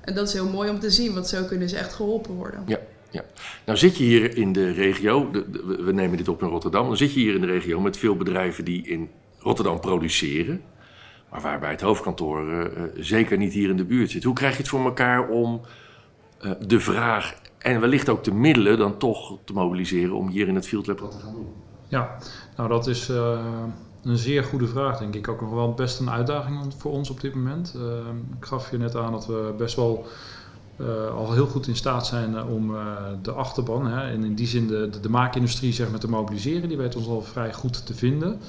En 0.00 0.14
dat 0.14 0.28
is 0.28 0.32
heel 0.32 0.48
mooi 0.48 0.70
om 0.70 0.78
te 0.78 0.90
zien, 0.90 1.14
want 1.14 1.28
zo 1.28 1.44
kunnen 1.44 1.68
ze 1.68 1.76
echt 1.76 1.92
geholpen 1.92 2.34
worden. 2.34 2.62
Ja, 2.66 2.78
ja. 3.10 3.24
Nou 3.64 3.78
zit 3.78 3.96
je 3.96 4.04
hier 4.04 4.36
in 4.36 4.52
de 4.52 4.70
regio, 4.70 5.30
we 5.78 5.92
nemen 5.92 6.16
dit 6.16 6.28
op 6.28 6.42
in 6.42 6.48
Rotterdam, 6.48 6.86
dan 6.86 6.96
zit 6.96 7.12
je 7.12 7.20
hier 7.20 7.34
in 7.34 7.40
de 7.40 7.46
regio 7.46 7.80
met 7.80 7.96
veel 7.96 8.16
bedrijven 8.16 8.64
die 8.64 8.86
in 8.86 9.10
Rotterdam 9.38 9.80
produceren, 9.80 10.62
maar 11.30 11.40
waarbij 11.40 11.70
het 11.70 11.80
hoofdkantoor 11.80 12.52
uh, 12.52 12.64
zeker 12.96 13.38
niet 13.38 13.52
hier 13.52 13.68
in 13.70 13.76
de 13.76 13.84
buurt 13.84 14.10
zit. 14.10 14.24
Hoe 14.24 14.34
krijg 14.34 14.52
je 14.52 14.58
het 14.58 14.68
voor 14.68 14.84
elkaar 14.84 15.28
om 15.28 15.60
uh, 16.42 16.50
de 16.66 16.80
vraag 16.80 17.34
en 17.64 17.80
wellicht 17.80 18.08
ook 18.08 18.24
de 18.24 18.34
middelen 18.34 18.78
dan 18.78 18.98
toch 18.98 19.38
te 19.44 19.52
mobiliseren 19.52 20.16
om 20.16 20.28
hier 20.28 20.48
in 20.48 20.54
het 20.54 20.66
Field 20.66 20.86
wat 20.86 21.10
te 21.10 21.18
gaan 21.18 21.32
doen? 21.32 21.46
Ja, 21.88 22.16
nou 22.56 22.68
dat 22.68 22.86
is 22.86 23.08
uh, 23.10 23.40
een 24.02 24.16
zeer 24.16 24.44
goede 24.44 24.66
vraag, 24.66 24.98
denk 24.98 25.14
ik. 25.14 25.28
Ook 25.28 25.40
nog 25.40 25.50
wel 25.50 25.74
best 25.74 26.00
een 26.00 26.10
uitdaging 26.10 26.74
voor 26.78 26.92
ons 26.92 27.10
op 27.10 27.20
dit 27.20 27.34
moment. 27.34 27.74
Uh, 27.76 27.82
ik 28.38 28.44
gaf 28.44 28.70
je 28.70 28.78
net 28.78 28.96
aan 28.96 29.12
dat 29.12 29.26
we 29.26 29.54
best 29.58 29.76
wel 29.76 30.06
uh, 30.80 31.14
al 31.16 31.32
heel 31.32 31.46
goed 31.46 31.66
in 31.66 31.76
staat 31.76 32.06
zijn 32.06 32.44
om 32.44 32.72
de 33.22 33.32
achterban, 33.32 33.86
hè, 33.86 34.10
en 34.10 34.24
in 34.24 34.34
die 34.34 34.46
zin 34.46 34.66
de, 34.66 34.88
de, 34.90 35.00
de 35.00 35.08
maakindustrie 35.10 35.72
zeg 35.72 35.90
maar, 35.90 36.00
te 36.00 36.08
mobiliseren. 36.08 36.68
Die 36.68 36.76
weet 36.76 36.96
ons 36.96 37.06
al 37.06 37.22
vrij 37.22 37.52
goed 37.52 37.86
te 37.86 37.94
vinden. 37.94 38.40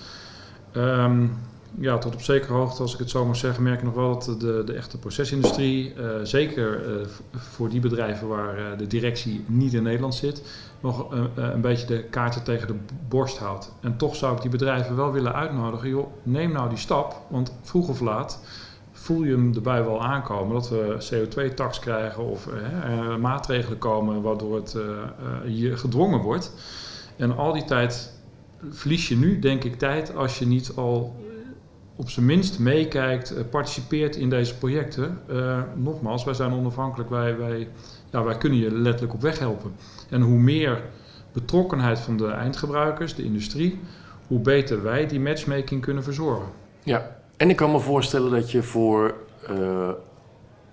Um, 0.74 1.38
ja, 1.80 1.98
tot 1.98 2.14
op 2.14 2.22
zekere 2.22 2.54
hoogte, 2.54 2.82
als 2.82 2.94
ik 2.94 3.00
het 3.00 3.10
zo 3.10 3.26
mag 3.26 3.36
zeggen, 3.36 3.64
merk 3.64 3.78
ik 3.78 3.84
nog 3.84 3.94
wel 3.94 4.14
dat 4.14 4.40
de, 4.40 4.62
de 4.66 4.74
echte 4.74 4.98
procesindustrie, 4.98 5.94
uh, 5.96 6.06
zeker 6.24 7.00
uh, 7.00 7.06
voor 7.32 7.70
die 7.70 7.80
bedrijven 7.80 8.28
waar 8.28 8.60
uh, 8.60 8.78
de 8.78 8.88
directie 8.88 9.44
niet 9.48 9.74
in 9.74 9.84
Nederland 9.84 10.16
zit, 10.16 10.42
nog 10.80 11.12
een 11.36 11.62
beetje 11.62 11.86
de 11.86 12.04
kaarten 12.04 12.44
tegen 12.44 12.68
de 12.68 12.76
borst 13.08 13.38
houdt. 13.38 13.72
En 13.82 13.98
toch 13.98 14.16
zou 14.16 14.36
ik 14.36 14.42
die 14.42 14.52
bedrijven 14.52 14.96
wel 14.96 15.12
willen 15.12 15.34
uitnodigen, 15.34 15.90
joh, 15.90 16.08
neem 16.24 16.52
nou 16.52 16.70
die 16.70 16.78
stap, 16.78 17.22
want 17.30 17.54
vroeg 17.62 17.88
of 17.88 18.00
laat 18.00 18.40
voel 18.92 19.24
je 19.24 19.32
hem 19.32 19.54
erbij 19.56 19.84
wel 19.84 20.04
aankomen 20.04 20.54
dat 20.54 20.70
we 20.70 20.98
CO2-tax 21.12 21.80
krijgen 21.80 22.24
of 22.24 22.50
maatregelen 23.20 23.78
komen 23.78 24.22
waardoor 24.22 24.56
het 24.56 24.78
hier 25.46 25.78
gedwongen 25.78 26.20
wordt. 26.20 26.52
En 27.16 27.38
al 27.38 27.54
die 27.54 27.66
tijd 27.66 28.14
verlies 28.70 29.08
je 29.08 29.16
nu, 29.18 29.40
denk 29.40 29.64
ik, 29.64 29.78
tijd 29.78 30.16
als 30.16 30.40
je 30.40 30.46
niet 30.46 30.72
al 30.76 31.16
op 31.96 32.10
zijn 32.10 32.26
minst 32.26 32.60
meekijkt, 32.60 33.32
uh, 33.32 33.40
participeert 33.50 34.16
in 34.16 34.30
deze 34.30 34.58
projecten. 34.58 35.20
Uh, 35.32 35.62
nogmaals, 35.76 36.24
wij 36.24 36.34
zijn 36.34 36.54
onafhankelijk, 36.54 37.10
wij, 37.10 37.38
wij, 37.38 37.68
ja, 38.12 38.24
wij 38.24 38.38
kunnen 38.38 38.60
je 38.60 38.72
letterlijk 38.72 39.14
op 39.14 39.22
weg 39.22 39.40
helpen. 39.40 39.76
En 40.10 40.22
hoe 40.22 40.38
meer 40.38 40.82
betrokkenheid 41.34 42.00
van 42.00 42.18
de 42.18 42.28
eindgebruikers, 42.28 43.16
de 43.16 43.24
industrie, 43.24 43.80
hoe 44.28 44.40
beter 44.40 44.84
wij 44.84 45.08
die 45.08 45.20
matchmaking 45.20 45.82
kunnen 45.82 46.04
verzorgen. 46.04 46.48
Ja, 46.84 47.16
En 47.38 47.50
ik 47.50 47.56
kan 47.56 47.72
me 47.72 47.80
voorstellen 47.80 48.32
dat 48.32 48.52
je 48.52 48.64
voor, 48.64 49.16
uh, 49.52 49.90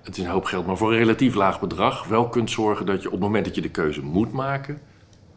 het 0.02 0.16
is 0.16 0.24
een 0.24 0.30
hoop 0.30 0.44
geld, 0.44 0.66
maar 0.66 0.76
voor 0.76 0.92
een 0.92 0.98
relatief 0.98 1.34
laag 1.34 1.60
bedrag 1.60 2.06
wel 2.06 2.28
kunt 2.28 2.50
zorgen 2.50 2.86
dat 2.86 3.00
je 3.00 3.06
op 3.06 3.12
het 3.12 3.22
moment 3.22 3.44
dat 3.44 3.54
je 3.54 3.60
de 3.60 3.70
keuze 3.70 4.02
moet 4.02 4.32
maken, 4.32 4.80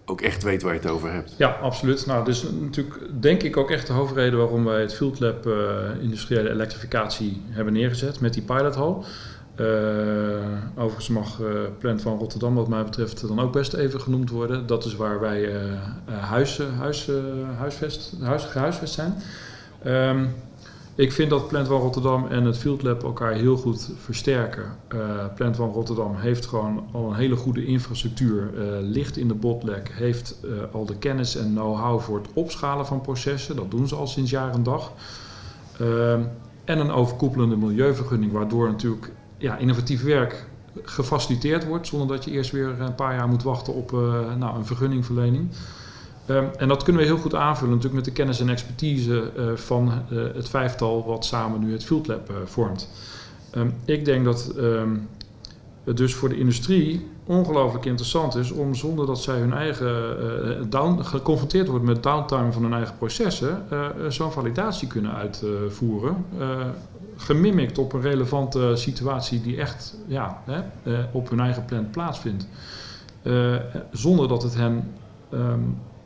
ook 0.05 0.21
echt 0.21 0.43
weet 0.43 0.61
waar 0.61 0.73
je 0.73 0.79
het 0.79 0.89
over 0.89 1.11
hebt. 1.11 1.33
Ja, 1.37 1.49
absoluut. 1.49 2.05
Nou, 2.05 2.25
dus 2.25 2.45
natuurlijk 2.61 2.95
denk 3.19 3.43
ik 3.43 3.57
ook 3.57 3.71
echt 3.71 3.87
de 3.87 3.93
hoofdreden 3.93 4.39
waarom 4.39 4.65
wij 4.65 4.81
het 4.81 4.93
Field 4.93 5.19
Lab 5.19 5.45
uh, 5.45 5.55
industriële 6.01 6.49
elektrificatie 6.49 7.41
hebben 7.49 7.73
neergezet 7.73 8.19
met 8.19 8.33
die 8.33 8.43
pilot 8.43 8.75
hall. 8.75 8.95
Uh, 9.59 9.67
overigens 10.75 11.07
mag 11.07 11.39
uh, 11.39 11.47
Plant 11.79 12.01
van 12.01 12.17
Rotterdam 12.17 12.55
wat 12.55 12.67
mij 12.67 12.83
betreft 12.83 13.27
dan 13.27 13.39
ook 13.39 13.53
best 13.53 13.73
even 13.73 14.01
genoemd 14.01 14.29
worden. 14.29 14.67
Dat 14.67 14.85
is 14.85 14.95
waar 14.95 15.19
wij 15.19 15.41
uh, 15.41 15.53
huis, 16.07 16.61
huis, 16.77 17.09
huisvest, 17.57 18.13
huis, 18.53 18.79
zijn. 18.83 19.13
Um, 19.85 20.33
ik 20.95 21.11
vind 21.11 21.29
dat 21.29 21.47
Plant 21.47 21.67
van 21.67 21.81
Rotterdam 21.81 22.27
en 22.27 22.45
het 22.45 22.57
Field 22.57 22.83
Lab 22.83 23.03
elkaar 23.03 23.31
heel 23.31 23.57
goed 23.57 23.91
versterken. 23.97 24.63
Uh, 24.93 25.25
Plant 25.35 25.55
van 25.55 25.69
Rotterdam 25.69 26.15
heeft 26.15 26.45
gewoon 26.45 26.83
al 26.91 27.09
een 27.09 27.15
hele 27.15 27.35
goede 27.35 27.65
infrastructuur, 27.65 28.53
uh, 28.53 28.63
ligt 28.81 29.17
in 29.17 29.27
de 29.27 29.33
botlek, 29.33 29.89
heeft 29.93 30.39
uh, 30.45 30.51
al 30.71 30.85
de 30.85 30.97
kennis 30.97 31.35
en 31.35 31.51
know-how 31.51 31.99
voor 31.99 32.17
het 32.17 32.27
opschalen 32.33 32.85
van 32.85 33.01
processen. 33.01 33.55
Dat 33.55 33.71
doen 33.71 33.87
ze 33.87 33.95
al 33.95 34.07
sinds 34.07 34.31
jaar 34.31 34.53
en 34.53 34.63
dag. 34.63 34.91
En 36.63 36.79
een 36.79 36.91
overkoepelende 36.91 37.55
milieuvergunning, 37.55 38.31
waardoor 38.31 38.67
natuurlijk 38.67 39.11
ja, 39.37 39.57
innovatief 39.57 40.03
werk 40.03 40.45
gefaciliteerd 40.83 41.65
wordt, 41.65 41.87
zonder 41.87 42.07
dat 42.07 42.25
je 42.25 42.31
eerst 42.31 42.51
weer 42.51 42.81
een 42.81 42.95
paar 42.95 43.15
jaar 43.15 43.27
moet 43.27 43.43
wachten 43.43 43.73
op 43.73 43.91
nou, 44.37 44.57
een 44.57 44.65
vergunningverlening. 44.65 45.49
Um, 46.27 46.49
en 46.57 46.67
dat 46.67 46.83
kunnen 46.83 47.01
we 47.01 47.07
heel 47.07 47.17
goed 47.17 47.35
aanvullen 47.35 47.75
natuurlijk 47.75 47.95
met 47.95 48.05
de 48.05 48.11
kennis 48.11 48.39
en 48.39 48.49
expertise 48.49 49.31
uh, 49.37 49.55
van 49.55 49.91
uh, 50.09 50.23
het 50.33 50.49
vijftal 50.49 51.05
wat 51.05 51.25
samen 51.25 51.59
nu 51.59 51.71
het 51.71 51.83
Field 51.83 52.07
Lab 52.07 52.29
uh, 52.29 52.35
vormt. 52.45 52.89
Um, 53.55 53.73
ik 53.85 54.05
denk 54.05 54.25
dat 54.25 54.53
um, 54.57 55.07
het 55.83 55.97
dus 55.97 56.13
voor 56.15 56.29
de 56.29 56.37
industrie 56.37 57.07
ongelooflijk 57.25 57.85
interessant 57.85 58.35
is 58.35 58.51
om 58.51 58.75
zonder 58.75 59.05
dat 59.05 59.21
zij 59.21 59.39
hun 59.39 59.53
eigen 59.53 60.69
down, 60.69 61.03
geconfronteerd 61.03 61.67
worden 61.67 61.87
met 61.87 62.03
downtime 62.03 62.51
van 62.51 62.63
hun 62.63 62.73
eigen 62.73 62.97
processen, 62.97 63.63
zo'n 64.09 64.31
validatie 64.31 64.87
kunnen 64.87 65.13
uitvoeren. 65.13 66.25
gemimikt 67.17 67.77
op 67.77 67.93
een 67.93 68.01
relevante 68.01 68.71
situatie 68.75 69.41
die 69.41 69.57
echt 69.57 69.97
ja, 70.07 70.41
hè, 70.45 70.61
op 71.11 71.29
hun 71.29 71.39
eigen 71.39 71.65
plan 71.65 71.89
plaatsvindt. 71.89 72.47
zonder 73.91 74.27
dat 74.27 74.43
het 74.43 74.55
hen 74.55 74.91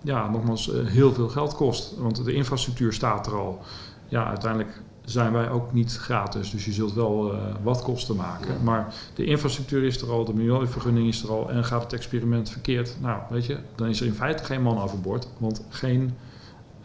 ja, 0.02 0.30
nogmaals 0.30 0.70
uh, 0.70 0.88
heel 0.88 1.14
veel 1.14 1.30
geld 1.30 1.56
kost. 1.56 1.94
Want 1.98 2.26
de 2.26 2.34
infrastructuur 2.34 2.94
staat 2.94 3.28
er 3.28 3.34
al. 3.34 3.62
Ja, 4.08 4.28
uiteindelijk 4.28 4.82
zijn 5.06 5.34
wij 5.34 5.50
ook 5.50 5.74
niet 5.74 5.98
gratis. 5.98 6.52
Dus 6.52 6.66
je 6.66 6.72
zult 6.72 6.94
wel 6.94 7.34
uh, 7.34 7.42
wat 7.64 7.84
kosten 7.84 8.16
maken. 8.16 8.64
Maar 8.64 8.94
de 9.14 9.26
infrastructuur 9.26 9.84
is 9.84 10.02
er 10.02 10.12
al, 10.12 10.26
de 10.26 10.34
milieuvergunning 10.34 11.08
is 11.08 11.24
er 11.24 11.30
al. 11.30 11.50
En 11.50 11.66
gaat 11.66 11.84
het 11.84 11.94
experiment 11.94 12.50
verkeerd? 12.50 12.96
Nou, 13.02 13.22
weet 13.30 13.46
je, 13.46 13.58
dan 13.76 13.88
is 13.88 14.00
er 14.00 14.06
in 14.06 14.14
feite 14.14 14.44
geen 14.44 14.62
man 14.62 14.82
overboord. 14.82 15.28
Want 15.38 15.66
geen 15.70 16.18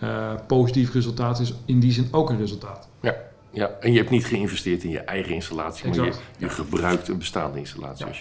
uh, 0.03 0.33
positief 0.47 0.93
resultaat 0.93 1.41
is 1.41 1.55
in 1.65 1.81
die 1.81 1.93
zin 1.93 2.09
ook 2.11 2.31
een 2.31 2.39
resultaat. 2.39 2.89
Ja. 3.01 3.15
Ja, 3.51 3.71
en 3.81 3.93
je 3.93 3.99
hebt 3.99 4.11
niet 4.11 4.27
geïnvesteerd 4.27 4.85
in 4.85 4.91
je 4.91 4.99
eigen 4.99 5.35
installatie, 5.35 5.87
exact. 5.87 6.09
maar 6.09 6.19
je, 6.39 6.45
je 6.45 6.51
gebruikt 6.51 7.09
een 7.09 7.19
bestaande 7.19 7.59
installatie. 7.59 8.07
Ja. 8.07 8.13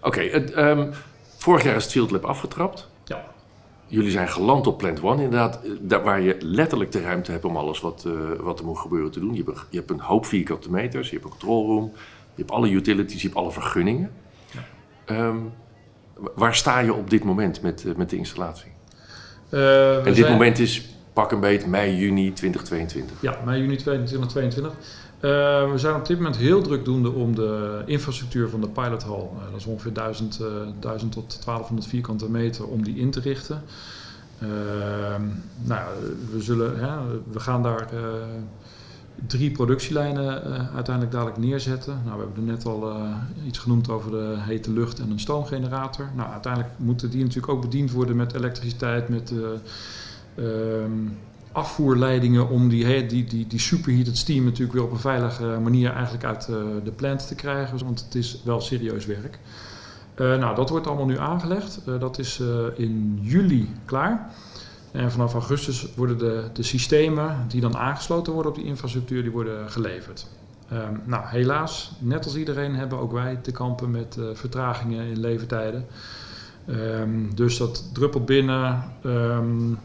Oké, 0.00 0.06
okay, 0.06 0.70
um, 0.70 0.90
vorig 1.36 1.64
jaar 1.64 1.76
is 1.76 1.82
het 1.82 1.92
Field 1.92 2.10
Lab 2.10 2.24
afgetrapt. 2.24 2.88
Jullie 3.88 4.10
zijn 4.10 4.28
geland 4.28 4.66
op 4.66 4.78
Plant 4.78 5.02
One, 5.02 5.22
inderdaad, 5.22 5.60
daar 5.80 6.02
waar 6.02 6.20
je 6.20 6.36
letterlijk 6.40 6.92
de 6.92 7.00
ruimte 7.00 7.30
hebt 7.30 7.44
om 7.44 7.56
alles 7.56 7.80
wat, 7.80 8.04
uh, 8.06 8.12
wat 8.40 8.58
er 8.58 8.64
moet 8.64 8.78
gebeuren 8.78 9.10
te 9.10 9.20
doen. 9.20 9.34
Je 9.34 9.42
hebt, 9.44 9.56
een, 9.56 9.64
je 9.70 9.76
hebt 9.78 9.90
een 9.90 10.00
hoop 10.00 10.26
vierkante 10.26 10.70
meters, 10.70 11.08
je 11.08 11.12
hebt 11.12 11.24
een 11.24 11.30
control 11.30 11.66
room, 11.66 11.90
je 12.34 12.42
hebt 12.42 12.50
alle 12.50 12.70
utilities, 12.70 13.20
je 13.22 13.26
hebt 13.26 13.38
alle 13.40 13.52
vergunningen. 13.52 14.10
Ja. 15.06 15.26
Um, 15.26 15.52
waar 16.34 16.54
sta 16.54 16.78
je 16.78 16.94
op 16.94 17.10
dit 17.10 17.24
moment 17.24 17.62
met, 17.62 17.84
uh, 17.84 17.94
met 17.94 18.10
de 18.10 18.16
installatie? 18.16 18.72
Uh, 19.50 19.96
en 19.96 20.04
dit 20.04 20.16
zijn... 20.16 20.32
moment 20.32 20.58
is 20.58 20.88
pak 21.12 21.32
een 21.32 21.40
beet 21.40 21.66
mei, 21.66 21.96
juni 21.96 22.32
2022. 22.32 23.16
Ja, 23.20 23.38
mei, 23.44 23.60
juni 23.60 23.76
2022. 23.76 24.72
Uh, 25.20 25.70
we 25.70 25.78
zijn 25.78 25.94
op 25.94 26.06
dit 26.06 26.16
moment 26.16 26.36
heel 26.36 26.62
drukdoende 26.62 27.10
om 27.10 27.34
de 27.34 27.82
infrastructuur 27.86 28.48
van 28.48 28.60
de 28.60 28.68
pilot 28.68 29.02
hall, 29.04 29.28
uh, 29.34 29.50
dat 29.50 29.60
is 29.60 29.66
ongeveer 29.66 29.92
1000, 29.92 30.38
uh, 30.40 30.46
1000 30.80 31.12
tot 31.12 31.42
1200 31.44 31.86
vierkante 31.88 32.30
meter, 32.30 32.66
om 32.66 32.82
die 32.84 32.96
in 32.96 33.10
te 33.10 33.20
richten. 33.20 33.62
Ehm, 34.40 35.22
nou, 35.62 35.88
we, 36.32 36.40
zullen, 36.40 36.78
hè, 36.78 37.20
we 37.32 37.40
gaan 37.40 37.62
daar 37.62 37.80
eh, 37.80 37.98
drie 39.26 39.50
productielijnen 39.50 40.44
eh, 40.44 40.74
uiteindelijk 40.74 41.14
dadelijk 41.14 41.38
neerzetten. 41.38 42.00
Nou, 42.04 42.18
we 42.18 42.24
hebben 42.24 42.46
er 42.46 42.52
net 42.52 42.66
al 42.66 42.96
iets 43.46 43.58
genoemd 43.58 43.88
over 43.88 44.10
de 44.10 44.34
hete 44.38 44.70
lucht 44.72 44.98
en 44.98 45.10
een 45.10 45.20
stoomgenerator. 45.20 46.10
Nou, 46.16 46.30
uiteindelijk 46.30 46.72
moeten 46.76 47.10
die 47.10 47.22
natuurlijk 47.22 47.52
ook 47.52 47.60
bediend 47.60 47.90
worden 47.90 48.16
met 48.16 48.34
elektriciteit, 48.34 49.08
met 49.08 49.32
ehm, 50.34 50.92
afvoerleidingen 51.52 52.48
om 52.48 52.68
die, 52.68 53.06
die, 53.06 53.24
die, 53.24 53.46
die 53.46 53.60
superheated 53.60 54.16
steam 54.16 54.44
natuurlijk 54.44 54.72
weer 54.72 54.84
op 54.84 54.90
een 54.90 54.98
veilige 54.98 55.58
manier 55.62 55.92
eigenlijk 55.92 56.24
uit 56.24 56.48
uh, 56.50 56.56
de 56.84 56.90
plant 56.90 57.26
te 57.26 57.34
krijgen. 57.34 57.84
Want 57.84 58.04
het 58.04 58.14
is 58.14 58.40
wel 58.44 58.60
serieus 58.60 59.06
werk. 59.06 59.38
Uh, 60.16 60.38
nou, 60.38 60.54
dat 60.54 60.70
wordt 60.70 60.86
allemaal 60.86 61.06
nu 61.06 61.18
aangelegd. 61.18 61.80
Uh, 61.88 62.00
dat 62.00 62.18
is 62.18 62.42
in 62.76 63.18
juli 63.22 63.70
klaar. 63.84 64.30
En 64.92 65.10
vanaf 65.10 65.32
augustus 65.32 65.88
worden 65.94 66.18
de, 66.18 66.44
de 66.52 66.62
systemen 66.62 67.44
die 67.48 67.60
dan 67.60 67.76
aangesloten 67.76 68.32
worden 68.32 68.52
op 68.52 68.58
die 68.58 68.66
infrastructuur, 68.66 69.22
die 69.22 69.30
worden 69.30 69.70
geleverd. 69.70 70.26
Um, 70.72 71.00
nou, 71.04 71.22
helaas, 71.26 71.92
net 71.98 72.24
als 72.24 72.36
iedereen 72.36 72.74
hebben 72.74 72.98
ook 72.98 73.12
wij 73.12 73.36
te 73.36 73.52
kampen 73.52 73.90
met 73.90 74.18
vertragingen 74.32 75.06
in 75.06 75.20
levertijden. 75.20 75.86
Um, 76.66 77.34
dus 77.34 77.56
dat 77.56 77.90
druppelt 77.92 78.26
binnen. 78.26 78.84
Um, 79.04 79.78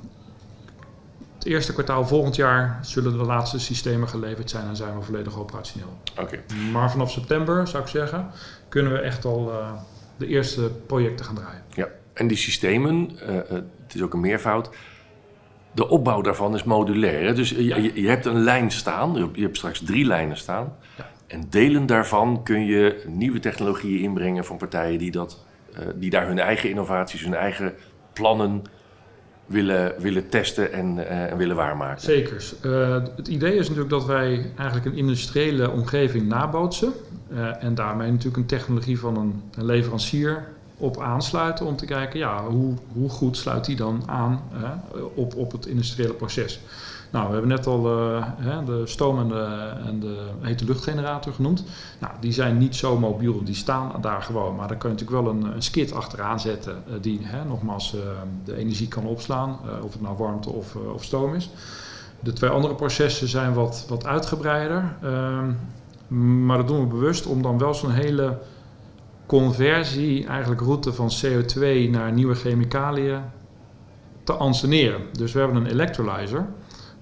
het 1.43 1.51
eerste 1.51 1.73
kwartaal 1.73 2.07
volgend 2.07 2.35
jaar 2.35 2.79
zullen 2.81 3.17
de 3.17 3.23
laatste 3.23 3.59
systemen 3.59 4.07
geleverd 4.07 4.49
zijn 4.49 4.67
en 4.67 4.75
zijn 4.75 4.97
we 4.97 5.03
volledig 5.03 5.39
operationeel. 5.39 5.97
Okay. 6.19 6.43
Maar 6.71 6.91
vanaf 6.91 7.11
september, 7.11 7.67
zou 7.67 7.83
ik 7.83 7.89
zeggen, 7.89 8.31
kunnen 8.69 8.91
we 8.91 8.99
echt 8.99 9.25
al 9.25 9.49
uh, 9.51 9.71
de 10.17 10.27
eerste 10.27 10.71
projecten 10.85 11.25
gaan 11.25 11.35
draaien. 11.35 11.63
Ja, 11.73 11.87
en 12.13 12.27
die 12.27 12.37
systemen, 12.37 13.11
uh, 13.21 13.35
het 13.49 13.95
is 13.95 14.01
ook 14.01 14.13
een 14.13 14.19
meervoud, 14.19 14.69
de 15.71 15.89
opbouw 15.89 16.21
daarvan 16.21 16.55
is 16.55 16.63
modulair. 16.63 17.25
Hè? 17.25 17.33
Dus 17.33 17.49
je, 17.49 17.65
ja. 17.65 17.75
je, 17.75 18.01
je, 18.01 18.07
hebt 18.07 18.25
een 18.25 18.43
lijn 18.43 18.71
staan, 18.71 19.31
je 19.33 19.41
hebt 19.41 19.57
straks 19.57 19.79
drie 19.79 20.05
lijnen 20.05 20.37
staan. 20.37 20.75
Ja. 20.97 21.09
En 21.27 21.43
delen 21.49 21.85
daarvan 21.85 22.43
kun 22.43 22.65
je 22.65 23.03
nieuwe 23.07 23.39
technologieën 23.39 24.03
inbrengen 24.03 24.45
van 24.45 24.57
partijen 24.57 24.99
die, 24.99 25.11
dat, 25.11 25.45
uh, 25.73 25.79
die 25.95 26.09
daar 26.09 26.27
hun 26.27 26.39
eigen 26.39 26.69
innovaties, 26.69 27.21
hun 27.21 27.35
eigen 27.35 27.73
plannen 28.13 28.63
willen, 29.45 29.93
willen 29.99 30.29
testen 30.29 30.73
en, 30.73 31.07
en 31.07 31.37
willen 31.37 31.55
waarmaken. 31.55 32.01
Zeker. 32.01 32.53
Uh, 32.65 32.93
het 33.15 33.27
idee 33.27 33.53
is 33.53 33.67
natuurlijk 33.67 33.89
dat 33.89 34.05
wij 34.05 34.51
eigenlijk 34.55 34.85
een 34.85 34.97
industriële 34.97 35.71
omgeving 35.71 36.27
nabootsen. 36.27 36.93
Uh, 37.31 37.63
en 37.63 37.75
daarmee 37.75 38.09
natuurlijk 38.09 38.37
een 38.37 38.45
technologie 38.45 38.99
van 38.99 39.17
een, 39.17 39.41
een, 39.55 39.65
leverancier 39.65 40.43
op 40.77 41.01
aansluiten 41.01 41.65
om 41.65 41.75
te 41.75 41.85
kijken 41.85 42.19
ja, 42.19 42.43
hoe, 42.43 42.73
hoe 42.93 43.09
goed 43.09 43.37
sluit 43.37 43.65
die 43.65 43.75
dan 43.75 44.03
aan 44.05 44.41
op, 45.15 45.35
op 45.35 45.51
het 45.51 45.65
industriële 45.65 46.13
proces. 46.13 46.59
Nou, 47.13 47.25
we 47.27 47.31
hebben 47.31 47.49
net 47.49 47.67
al 47.67 47.85
hè, 48.37 48.63
de 48.63 48.81
stoom 48.85 49.19
en 49.19 49.99
de, 49.99 50.27
hete 50.41 50.65
luchtgenerator 50.65 51.33
genoemd. 51.33 51.63
Nou, 51.99 52.13
die 52.19 52.31
zijn 52.31 52.57
niet 52.57 52.75
zo 52.75 52.99
mobiel, 52.99 53.43
die 53.43 53.55
staan 53.55 53.91
daar 54.01 54.21
gewoon. 54.21 54.55
Maar 54.55 54.67
daar 54.67 54.77
kun 54.77 54.89
je 54.89 54.95
natuurlijk 54.95 55.25
wel 55.25 55.33
een, 55.33 55.55
een 55.55 55.61
skid 55.61 55.93
achteraan 55.93 56.39
zetten 56.39 56.83
uh, 56.87 56.93
die 57.01 57.19
hè, 57.23 57.45
nogmaals 57.45 57.95
uh, 57.95 58.01
de 58.43 58.55
energie 58.55 58.87
kan 58.87 59.05
opslaan, 59.05 59.59
of 59.83 59.93
het 59.93 60.01
nou 60.01 60.17
warmte 60.17 60.49
of, 60.49 60.75
of 60.75 61.03
stoom 61.03 61.33
is. 61.33 61.49
De 62.19 62.33
twee 62.33 62.49
andere 62.49 62.75
processen 62.75 63.27
zijn 63.27 63.53
wat, 63.53 63.85
wat 63.89 64.05
uitgebreider. 64.05 64.97
Ehm, 65.01 65.51
maar 66.45 66.57
dat 66.57 66.67
doen 66.67 66.79
we 66.79 66.85
bewust 66.85 67.25
om 67.25 67.41
dan 67.41 67.57
wel 67.57 67.73
zo'n 67.73 67.91
hele 67.91 68.37
conversie, 69.25 70.25
eigenlijk 70.27 70.61
route 70.61 70.93
van 70.93 71.11
CO2 71.25 71.89
naar 71.89 72.11
nieuwe 72.11 72.35
chemicaliën 72.35 73.21
te 74.23 74.33
anseneren. 74.33 75.01
Dus 75.11 75.33
we 75.33 75.39
hebben 75.39 75.57
een 75.57 75.71
electrolyzer 75.71 76.47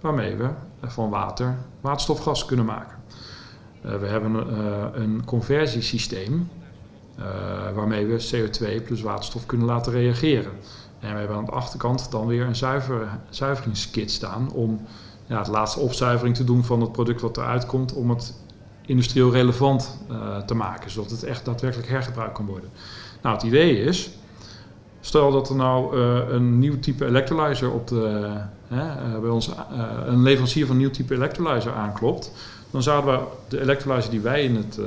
waarmee 0.02 0.36
we 0.36 0.50
van 0.82 1.10
water 1.10 1.58
waterstofgas 1.82 2.46
kunnen 2.46 2.66
maken. 2.66 2.98
Uh, 3.86 3.96
we 3.96 4.08
hebben 4.08 4.36
uh, 4.36 4.86
een 4.94 5.26
conversiesysteem 5.26 6.50
waarmee 7.74 8.06
we 8.06 8.30
CO2 8.32 8.84
plus 8.86 9.02
waterstof 9.02 9.46
kunnen 9.46 9.68
laten 9.68 9.92
reageren. 9.92 10.52
En 11.00 11.14
we 11.14 11.20
hebben 11.20 11.38
aan 11.38 11.46
de 11.46 11.52
achterkant 11.52 12.12
dan 12.12 12.28
weer 12.28 12.46
een 12.46 12.56
zuiver, 12.56 13.08
zuiveringskit 13.30 14.12
staan 14.12 14.52
om 14.52 14.86
ja, 15.26 15.44
de 15.44 15.52
laatste 15.52 15.80
opzuivering 15.80 16.36
te 16.36 16.44
doen 16.44 16.64
van 16.64 16.82
het 16.82 16.92
product 16.92 17.22
wat 17.22 17.38
eruit 17.38 17.66
komt, 17.66 17.94
om 17.94 18.10
het 18.10 18.34
industrieel 18.86 19.32
relevant 19.32 19.98
te 20.46 20.54
maken, 20.54 20.92
zodat 20.92 21.12
het 21.12 21.24
echt 21.24 21.46
daadwerkelijk 21.46 21.90
hergebruikt 21.90 22.34
kan 22.34 22.46
worden. 22.46 22.70
Nou, 23.22 23.36
het 23.36 23.44
idee 23.44 23.84
is 23.84 24.12
Stel 25.02 25.32
dat 25.32 25.50
er 25.50 25.56
nou 25.56 25.98
uh, 25.98 26.20
een 26.30 26.60
nieuw 26.60 26.80
type 26.80 27.06
electrolyzer 27.06 27.72
op 27.72 27.88
de, 27.88 28.32
uh, 28.72 29.20
bij 29.22 29.30
ons, 29.30 29.50
uh, 29.50 29.56
een 30.06 30.22
leverancier 30.22 30.66
van 30.66 30.76
een 30.76 30.82
nieuw 30.82 30.92
type 30.92 31.14
electrolyzer 31.14 31.74
aanklopt, 31.74 32.32
dan 32.72 32.84
zouden 32.84 33.14
we 33.14 33.26
de 33.48 33.62
electrolyzer 33.62 34.12
die 34.12 34.20
wij 34.20 34.44
in 34.44 34.56
het 34.56 34.80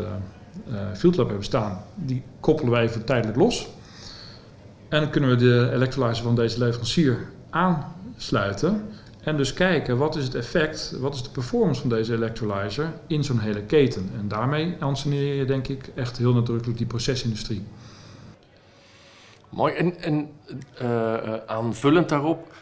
field 0.94 1.16
lab 1.16 1.26
hebben 1.26 1.44
staan, 1.44 1.84
die 1.94 2.22
koppelen 2.40 2.72
wij 2.72 2.82
even 2.82 3.04
tijdelijk 3.04 3.38
los. 3.38 3.68
En 4.88 5.00
dan 5.00 5.10
kunnen 5.10 5.30
we 5.30 5.36
de 5.36 5.70
electrolyzer 5.72 6.24
van 6.24 6.34
deze 6.34 6.58
leverancier 6.58 7.18
aansluiten. 7.50 8.82
En 9.20 9.36
dus 9.36 9.52
kijken 9.52 9.96
wat 9.96 10.16
is 10.16 10.24
het 10.24 10.34
effect, 10.34 10.96
wat 11.00 11.14
is 11.14 11.22
de 11.22 11.30
performance 11.30 11.80
van 11.80 11.90
deze 11.90 12.12
electrolyzer 12.12 12.92
in 13.06 13.24
zo'n 13.24 13.38
hele 13.38 13.62
keten. 13.62 14.10
En 14.18 14.28
daarmee 14.28 14.76
anseneer 14.80 15.34
je 15.34 15.44
denk 15.44 15.68
ik 15.68 15.90
echt 15.94 16.18
heel 16.18 16.32
nadrukkelijk 16.32 16.78
die 16.78 16.86
procesindustrie. 16.86 17.64
Mooi. 19.54 19.74
En, 19.74 20.00
en 20.00 20.30
uh, 20.82 21.36
aanvullend 21.46 22.08
daarop 22.08 22.52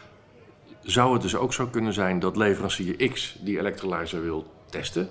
zou 0.81 1.13
het 1.13 1.21
dus 1.21 1.35
ook 1.35 1.53
zo 1.53 1.67
kunnen 1.67 1.93
zijn 1.93 2.19
dat 2.19 2.37
leverancier 2.37 3.09
X 3.11 3.37
die 3.39 3.59
electrolyzer 3.59 4.23
wil 4.23 4.45
testen. 4.69 5.09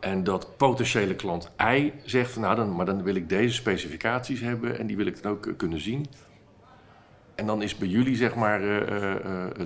En 0.00 0.24
dat 0.24 0.56
potentiële 0.56 1.14
klant 1.14 1.50
Y 1.58 1.92
zegt 2.04 2.30
van 2.30 2.42
nou, 2.42 2.56
dan, 2.56 2.76
maar 2.76 2.86
dan 2.86 3.02
wil 3.02 3.14
ik 3.14 3.28
deze 3.28 3.54
specificaties 3.54 4.40
hebben 4.40 4.78
en 4.78 4.86
die 4.86 4.96
wil 4.96 5.06
ik 5.06 5.22
dan 5.22 5.32
ook 5.32 5.54
kunnen 5.56 5.80
zien. 5.80 6.06
En 7.34 7.46
dan 7.46 7.62
is 7.62 7.76
bij 7.76 7.88
jullie 7.88 8.16
zeg 8.16 8.34
maar 8.34 8.62
uh, 8.62 9.14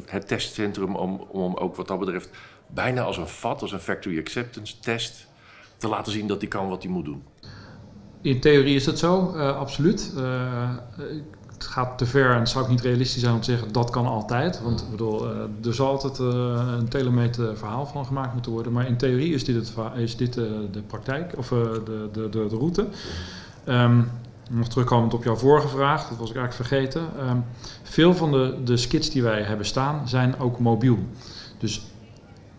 het 0.07 0.29
testcentrum 0.29 0.95
om, 0.97 1.21
om 1.29 1.55
ook 1.55 1.77
wat 1.77 1.89
dat 1.89 1.99
betreft 1.99 2.31
bijna 2.67 3.03
als 3.03 3.17
een 3.17 3.29
vat, 3.29 3.63
als 3.63 3.73
een 3.73 3.81
factory 3.81 4.19
acceptance 4.19 4.79
test 4.79 5.29
te 5.77 5.89
laten 5.89 6.13
zien 6.13 6.27
dat 6.27 6.41
die 6.41 6.49
kan 6.49 6.69
wat 6.69 6.83
hij 6.83 6.93
moet 6.93 7.05
doen. 7.05 7.23
In 8.21 8.41
theorie 8.41 8.75
is 8.75 8.85
dat 8.85 8.99
zo, 8.99 9.33
uh, 9.37 9.57
absoluut. 9.57 10.13
het 11.53 11.65
gaat 11.65 11.99
te 11.99 12.07
ver 12.07 12.31
en 12.31 12.39
het 12.39 12.49
zou 12.49 12.65
ook 12.65 12.71
niet 12.71 12.81
realistisch 12.81 13.21
zijn 13.23 13.35
om 13.35 13.41
te 13.41 13.51
zeggen 13.51 13.73
dat 13.73 13.91
kan 13.91 14.07
altijd. 14.07 14.63
Want 14.63 14.87
bedoel, 14.91 15.27
er 15.65 15.75
zal 15.75 15.89
altijd 15.89 16.19
een 16.19 16.89
telemeter 16.89 17.57
verhaal 17.57 17.87
van 17.87 18.07
gemaakt 18.07 18.33
moeten 18.33 18.53
worden. 18.53 18.73
Maar 18.73 18.87
in 18.87 18.97
theorie 18.97 19.35
is 19.35 19.45
dit, 19.45 19.57
het, 19.57 19.73
is 19.97 20.17
dit 20.17 20.35
de 20.35 20.83
praktijk 20.87 21.33
of 21.37 21.49
de, 21.49 22.09
de, 22.13 22.29
de, 22.31 22.49
de, 22.49 22.57
route. 22.57 22.87
Um, 23.69 24.11
nog 24.51 24.69
terugkomend 24.69 25.15
op 25.15 25.25
jouw 25.25 25.37
vorige 25.37 25.69
vraag, 25.69 26.09
dat 26.09 26.19
was 26.19 26.31
ik 26.31 26.37
eigenlijk 26.37 26.69
vergeten. 26.69 27.03
Ehm, 27.19 27.37
veel 27.83 28.15
van 28.15 28.33
de, 28.33 28.57
de 28.65 28.77
skits 28.77 29.11
die 29.11 29.23
wij 29.23 29.43
hebben 29.43 29.67
staan 29.67 30.09
zijn 30.09 30.39
ook 30.39 30.59
mobiel. 30.59 30.99
Dus 31.59 31.87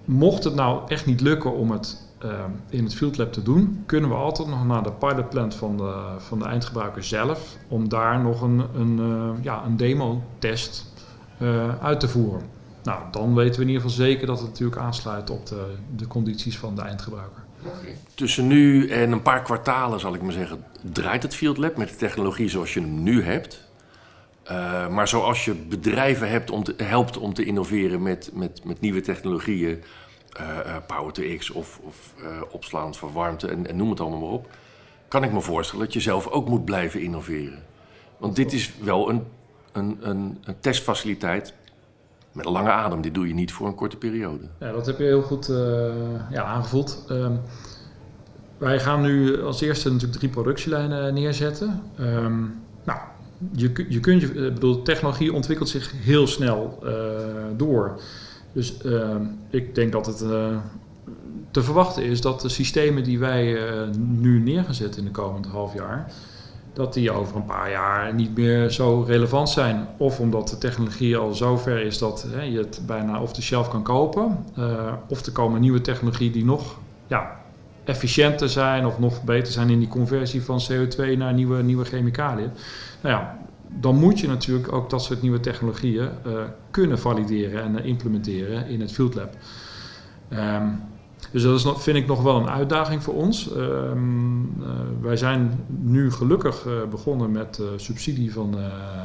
mocht 0.05 0.43
het 0.43 0.55
nou 0.55 0.81
echt 0.87 1.05
niet 1.05 1.21
lukken 1.21 1.53
om 1.53 1.71
het 1.71 2.09
in 2.69 2.83
het 2.83 2.95
field 2.95 3.17
lab 3.17 3.33
te 3.33 3.43
doen, 3.43 3.83
kunnen 3.85 4.09
we 4.09 4.15
altijd 4.15 4.47
nog 4.47 4.65
naar 4.65 4.83
de 4.83 4.91
pilot 4.91 5.29
plant 5.29 5.55
van 5.55 5.77
de, 5.77 5.93
van 6.17 6.39
de 6.39 6.45
eindgebruiker 6.45 7.03
zelf, 7.03 7.57
om 7.67 7.89
daar 7.89 8.19
nog 8.19 8.41
een, 8.41 8.63
een, 8.75 8.99
uh, 8.99 9.43
ja, 9.43 9.63
een 9.65 9.77
demo-test 9.77 10.93
uh, 11.41 11.83
uit 11.83 11.99
te 11.99 12.07
voeren. 12.07 12.41
Nou, 12.83 13.01
dan 13.11 13.35
weten 13.35 13.55
we 13.55 13.61
in 13.61 13.67
ieder 13.67 13.81
geval 13.81 14.05
zeker 14.05 14.27
dat 14.27 14.39
het 14.39 14.47
natuurlijk 14.47 14.81
aansluit 14.81 15.29
op 15.29 15.45
de, 15.45 15.65
de 15.95 16.07
condities 16.07 16.57
van 16.57 16.75
de 16.75 16.81
eindgebruiker. 16.81 17.43
Tussen 18.15 18.47
nu 18.47 18.89
en 18.89 19.11
een 19.11 19.21
paar 19.21 19.41
kwartalen, 19.41 19.99
zal 19.99 20.13
ik 20.13 20.21
maar 20.21 20.31
zeggen, 20.31 20.65
draait 20.81 21.23
het 21.23 21.35
Field 21.35 21.57
Lab 21.57 21.77
met 21.77 21.89
de 21.89 21.95
technologie 21.95 22.49
zoals 22.49 22.73
je 22.73 22.79
hem 22.79 23.03
nu 23.03 23.23
hebt. 23.23 23.69
Uh, 24.51 24.87
maar 24.87 25.07
zoals 25.07 25.45
je 25.45 25.53
bedrijven 25.53 26.29
hebt 26.29 26.51
om 26.51 26.63
helpt 26.77 27.17
om 27.17 27.33
te 27.33 27.45
innoveren 27.45 28.01
met, 28.01 28.31
met, 28.33 28.61
met 28.63 28.79
nieuwe 28.79 29.01
technologieën, 29.01 29.83
uh, 30.39 30.47
uh, 30.65 30.75
Power 30.87 31.13
to 31.13 31.23
X 31.37 31.49
of, 31.49 31.79
of 31.83 32.13
opslaan 32.51 32.95
van 32.95 33.11
warmte 33.11 33.47
en, 33.47 33.67
en, 33.67 33.75
noem 33.75 33.89
het 33.89 33.99
allemaal 33.99 34.19
maar 34.19 34.29
op, 34.29 34.49
kan 35.07 35.23
ik 35.23 35.31
me 35.31 35.41
voorstellen 35.41 35.85
dat 35.85 35.93
je 35.93 35.99
zelf 35.99 36.27
ook 36.27 36.47
moet 36.47 36.65
blijven 36.65 37.01
innoveren. 37.01 37.63
Want 38.17 38.35
dit 38.35 38.53
is 38.53 38.73
wel 38.81 39.09
een, 39.09 39.23
een, 39.71 39.97
een, 40.01 40.37
een 40.43 40.59
testfaciliteit 40.59 41.53
met 42.31 42.45
een 42.45 42.51
lange 42.51 42.71
adem. 42.71 43.01
Dit 43.01 43.13
doe 43.13 43.27
je 43.27 43.33
niet 43.33 43.51
voor 43.51 43.67
een 43.67 43.75
korte 43.75 43.97
periode. 43.97 44.43
Ja, 44.59 44.71
dat 44.71 44.85
heb 44.85 44.97
je 44.97 45.03
heel 45.03 45.21
goed 45.21 45.47
ja, 46.29 46.43
aangevoeld. 46.43 47.05
Um, 47.09 47.39
wij 48.61 48.79
gaan 48.79 49.01
nu 49.01 49.41
als 49.41 49.61
eerste 49.61 49.91
natuurlijk 49.91 50.19
drie 50.19 50.31
productielijnen 50.31 51.13
neerzetten. 51.13 51.81
Um, 51.99 52.59
nou, 52.83 52.99
je, 53.51 53.85
je 53.89 53.99
kunt 53.99 54.21
je, 54.21 54.51
bedoel, 54.51 54.81
technologie 54.81 55.33
ontwikkelt 55.33 55.69
zich 55.69 55.91
heel 55.95 56.27
snel 56.27 56.79
uh, 56.83 56.91
door. 57.57 58.01
Dus 58.53 58.77
uh, 58.85 59.15
ik 59.49 59.75
denk 59.75 59.91
dat 59.91 60.05
het 60.05 60.21
uh, 60.21 60.57
te 61.51 61.63
verwachten 61.63 62.03
is 62.03 62.21
dat 62.21 62.41
de 62.41 62.49
systemen 62.49 63.03
die 63.03 63.19
wij 63.19 63.57
nu 63.97 64.39
neergezet 64.39 64.97
in 64.97 65.03
de 65.03 65.11
komende 65.11 65.47
half 65.47 65.73
jaar, 65.73 66.11
dat 66.73 66.93
die 66.93 67.11
over 67.11 67.35
een 67.35 67.45
paar 67.45 67.71
jaar 67.71 68.13
niet 68.13 68.35
meer 68.37 68.69
zo 68.69 69.03
relevant 69.07 69.49
zijn. 69.49 69.87
Of 69.97 70.19
omdat 70.19 70.47
de 70.47 70.57
technologie 70.57 71.17
al 71.17 71.33
zo 71.33 71.57
ver 71.57 71.79
is 71.79 71.97
dat 71.97 72.27
je 72.51 72.57
het 72.57 72.81
bijna 72.85 73.21
off 73.21 73.33
the 73.33 73.41
shelf 73.41 73.67
kan 73.67 73.83
kopen. 73.83 74.45
of 75.07 75.25
er 75.25 75.31
komen 75.31 75.61
nieuwe 75.61 75.81
technologie 75.81 76.31
die 76.31 76.45
nog 76.45 76.79
ja, 77.07 77.41
efficiënter 77.83 78.49
zijn 78.49 78.85
of 78.85 78.99
nog 78.99 79.23
beter 79.23 79.53
zijn 79.53 79.69
in 79.69 79.79
die 79.79 79.87
conversie 79.87 80.43
van 80.43 80.61
CO2 80.71 81.17
naar 81.17 81.33
nieuwe, 81.33 81.63
nieuwe 81.63 81.85
chemicaliën. 81.85 82.51
Nou 83.01 83.15
ja, 83.15 83.37
dan 83.79 83.95
moet 83.95 84.19
je 84.19 84.27
natuurlijk 84.27 84.71
ook 84.73 84.89
dat 84.89 85.03
soort 85.03 85.21
nieuwe 85.21 85.39
technologieën 85.39 86.09
uh, 86.27 86.33
kunnen 86.71 86.99
valideren 86.99 87.63
en 87.63 87.79
uh, 87.79 87.85
implementeren 87.85 88.67
in 88.67 88.81
het 88.81 88.91
field 88.91 89.15
lab. 89.15 89.33
Um, 90.33 90.81
dus 91.31 91.43
dat 91.43 91.55
is 91.55 91.83
vind 91.83 91.97
ik 91.97 92.07
nog 92.07 92.21
wel 92.21 92.35
een 92.35 92.49
uitdaging 92.49 93.03
voor 93.03 93.13
ons. 93.13 93.55
Um, 93.55 94.55
uh, 94.59 94.67
wij 95.01 95.17
zijn 95.17 95.65
nu 95.67 96.11
gelukkig 96.11 96.67
begonnen 96.89 97.31
met 97.31 97.61
subsidie 97.75 98.33
van, 98.33 98.55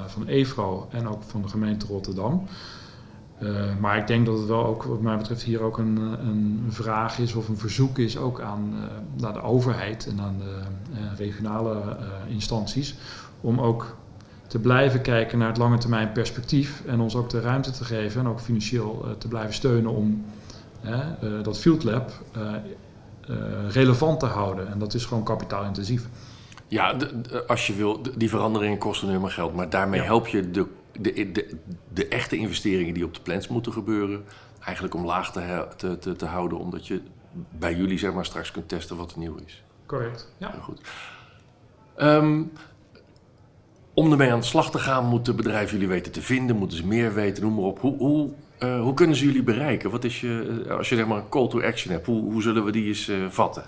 van 0.06 0.26
EVRO 0.26 0.88
en 0.90 1.08
ook 1.08 1.22
van 1.22 1.42
de 1.42 1.48
gemeente 1.48 1.86
Rotterdam. 1.86 2.46
Uh, 3.40 3.76
maar 3.80 3.98
ik 3.98 4.06
denk 4.06 4.26
dat 4.26 4.38
het 4.38 4.46
wel 4.46 4.66
ook, 4.66 4.82
wat 4.82 5.00
mij 5.00 5.16
betreft, 5.16 5.42
hier 5.42 5.60
ook 5.60 5.78
een, 5.78 5.96
een 6.26 6.64
vraag 6.68 7.18
is 7.18 7.34
of 7.34 7.48
een 7.48 7.58
verzoek 7.58 7.98
is 7.98 8.18
ook 8.18 8.40
aan 8.40 8.74
uh, 8.74 8.82
naar 9.22 9.32
de 9.32 9.42
overheid 9.42 10.06
en 10.06 10.20
aan 10.20 10.38
de 10.38 10.60
uh, 10.92 11.18
regionale 11.18 11.96
instanties. 12.28 12.94
Om 13.40 13.60
ook 13.60 13.96
te 14.48 14.58
blijven 14.58 15.02
kijken 15.02 15.38
naar 15.38 15.48
het 15.48 15.56
lange 15.56 15.78
termijn 15.78 16.12
perspectief 16.12 16.82
en 16.86 17.00
ons 17.00 17.16
ook 17.16 17.30
de 17.30 17.40
ruimte 17.40 17.70
te 17.70 17.84
geven 17.84 18.20
en 18.20 18.28
ook 18.28 18.40
financieel 18.40 19.16
te 19.18 19.28
blijven 19.28 19.54
steunen 19.54 19.90
om 19.90 20.24
dat 21.42 21.58
field 21.58 21.84
lab 21.84 22.10
relevant 23.68 24.20
te 24.20 24.26
houden. 24.26 24.68
En 24.68 24.78
dat 24.78 24.94
is 24.94 25.04
gewoon 25.04 25.24
kapitaalintensief. 25.24 26.08
Ja, 26.68 26.94
de, 26.94 27.20
de, 27.20 27.46
als 27.46 27.66
je 27.66 27.74
wil, 27.74 28.02
die 28.16 28.28
veranderingen 28.28 28.78
kosten 28.78 29.08
nu 29.08 29.18
maar 29.18 29.30
geld. 29.30 29.54
Maar 29.54 29.70
daarmee 29.70 30.00
ja. 30.00 30.06
help 30.06 30.26
je 30.26 30.50
de 30.50 30.66
de, 31.00 31.32
de, 31.32 31.58
de, 31.92 32.08
echte 32.08 32.36
investeringen 32.36 32.94
die 32.94 33.04
op 33.04 33.14
de 33.14 33.20
plans 33.20 33.48
moeten 33.48 33.72
gebeuren, 33.72 34.24
eigenlijk 34.60 34.94
omlaag 34.94 35.32
te, 35.32 35.66
te, 35.76 35.98
te, 35.98 36.16
te, 36.16 36.26
houden, 36.26 36.58
omdat 36.58 36.86
je 36.86 37.00
bij 37.58 37.74
jullie 37.74 37.98
zeg 37.98 38.12
maar 38.12 38.24
straks 38.24 38.50
kunt 38.50 38.68
testen 38.68 38.96
wat 38.96 39.12
er 39.12 39.18
nieuw 39.18 39.36
is. 39.46 39.62
Correct, 39.86 40.32
ja. 40.38 40.50
Heel 40.50 40.60
goed. 40.60 40.80
Um, 41.96 42.52
om 43.96 44.10
ermee 44.10 44.32
aan 44.32 44.40
de 44.40 44.46
slag 44.46 44.70
te 44.70 44.78
gaan, 44.78 45.06
moeten 45.06 45.36
bedrijven 45.36 45.72
jullie 45.72 45.88
weten 45.88 46.12
te 46.12 46.22
vinden, 46.22 46.56
moeten 46.56 46.76
ze 46.76 46.86
meer 46.86 47.14
weten, 47.14 47.42
noem 47.42 47.54
maar 47.54 47.64
op. 47.64 47.80
Hoe, 47.80 47.96
hoe, 47.96 48.28
uh, 48.58 48.80
hoe 48.80 48.94
kunnen 48.94 49.16
ze 49.16 49.24
jullie 49.24 49.42
bereiken? 49.42 49.90
Wat 49.90 50.04
is 50.04 50.20
je, 50.20 50.62
uh, 50.66 50.76
als 50.76 50.88
je 50.88 50.96
zeg 50.96 51.06
maar 51.06 51.18
een 51.18 51.28
call 51.28 51.48
to 51.48 51.62
action 51.62 51.92
hebt, 51.92 52.06
hoe, 52.06 52.32
hoe 52.32 52.42
zullen 52.42 52.64
we 52.64 52.72
die 52.72 52.86
eens 52.86 53.08
uh, 53.08 53.26
vatten? 53.28 53.64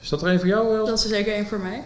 Is 0.00 0.08
dat 0.08 0.22
er 0.22 0.28
een 0.28 0.38
voor 0.38 0.48
jou? 0.48 0.86
Dat 0.86 0.98
is 0.98 1.04
er 1.04 1.10
zeker 1.10 1.38
een 1.38 1.46
voor 1.46 1.60
mij. 1.60 1.82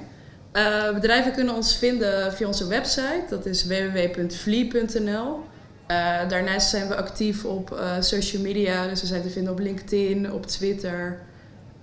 Uh, 0.53 0.95
bedrijven 0.95 1.33
kunnen 1.33 1.55
ons 1.55 1.77
vinden 1.77 2.33
via 2.33 2.47
onze 2.47 2.67
website, 2.67 3.25
dat 3.29 3.47
is 3.47 3.67
www.vlie.nl. 3.67 5.39
Uh, 5.91 6.29
daarnaast 6.29 6.71
zijn 6.71 6.89
we 6.89 6.97
actief 6.97 7.45
op 7.45 7.71
uh, 7.71 8.01
social 8.01 8.43
media, 8.43 8.87
dus 8.87 9.01
we 9.01 9.07
zijn 9.07 9.23
te 9.23 9.31
vinden 9.31 9.53
op 9.53 9.59
LinkedIn, 9.59 10.33
op 10.33 10.47
Twitter. 10.47 11.21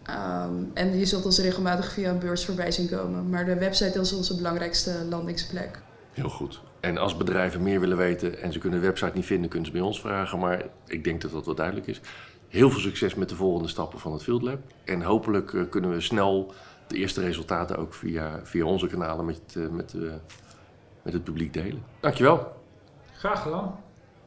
Um, 0.09 0.71
en 0.73 0.97
je 0.97 1.05
zult 1.05 1.25
ons 1.25 1.39
regelmatig 1.39 1.91
via 1.91 2.09
een 2.09 2.19
beurs 2.19 2.45
voorbij 2.45 2.71
zien 2.71 2.89
komen. 2.89 3.29
Maar 3.29 3.45
de 3.45 3.57
website 3.57 3.99
is 3.99 4.13
onze 4.13 4.35
belangrijkste 4.35 5.05
landingsplek. 5.09 5.81
Heel 6.13 6.29
goed. 6.29 6.61
En 6.79 6.97
als 6.97 7.17
bedrijven 7.17 7.63
meer 7.63 7.79
willen 7.79 7.97
weten 7.97 8.41
en 8.41 8.53
ze 8.53 8.59
kunnen 8.59 8.79
de 8.79 8.85
website 8.85 9.11
niet 9.13 9.25
vinden, 9.25 9.49
kunnen 9.49 9.67
ze 9.67 9.73
bij 9.73 9.83
ons 9.85 9.99
vragen. 9.99 10.39
Maar 10.39 10.65
ik 10.85 11.03
denk 11.03 11.21
dat 11.21 11.31
dat 11.31 11.45
wel 11.45 11.55
duidelijk 11.55 11.87
is. 11.87 12.01
Heel 12.47 12.69
veel 12.69 12.79
succes 12.79 13.15
met 13.15 13.29
de 13.29 13.35
volgende 13.35 13.67
stappen 13.67 13.99
van 13.99 14.11
het 14.13 14.23
Field 14.23 14.41
Lab. 14.41 14.59
En 14.85 15.01
hopelijk 15.01 15.67
kunnen 15.69 15.91
we 15.91 16.01
snel 16.01 16.53
de 16.87 16.95
eerste 16.95 17.21
resultaten 17.21 17.77
ook 17.77 17.93
via, 17.93 18.39
via 18.43 18.65
onze 18.65 18.87
kanalen 18.87 19.25
met, 19.25 19.39
uh, 19.57 19.67
met, 19.69 19.93
uh, 19.93 20.13
met 21.01 21.13
het 21.13 21.23
publiek 21.23 21.53
delen. 21.53 21.83
Dankjewel. 21.99 22.55
Graag 23.13 23.41
gedaan. 23.41 23.79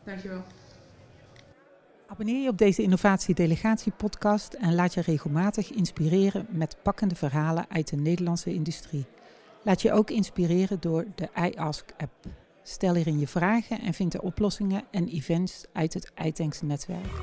Dankjewel. 0.05 0.43
Abonneer 2.11 2.42
je 2.42 2.49
op 2.49 2.59
deze 2.59 2.83
Innovatie 2.83 3.35
Delegatie 3.35 3.92
podcast 3.92 4.53
en 4.53 4.75
laat 4.75 4.94
je 4.94 5.01
regelmatig 5.01 5.70
inspireren 5.70 6.46
met 6.51 6.77
pakkende 6.83 7.14
verhalen 7.14 7.66
uit 7.68 7.88
de 7.88 7.96
Nederlandse 7.96 8.55
industrie. 8.55 9.05
Laat 9.62 9.83
je 9.83 9.92
ook 9.92 10.11
inspireren 10.11 10.81
door 10.81 11.07
de 11.14 11.29
iAsk 11.35 11.90
app. 11.99 12.27
Stel 12.62 12.94
hierin 12.94 13.18
je 13.18 13.27
vragen 13.27 13.81
en 13.81 13.94
vind 13.94 14.12
de 14.12 14.23
oplossingen 14.23 14.85
en 14.90 15.09
events 15.09 15.64
uit 15.73 15.94
het 15.94 16.12
iTanks 16.25 16.62
netwerk. 16.62 17.20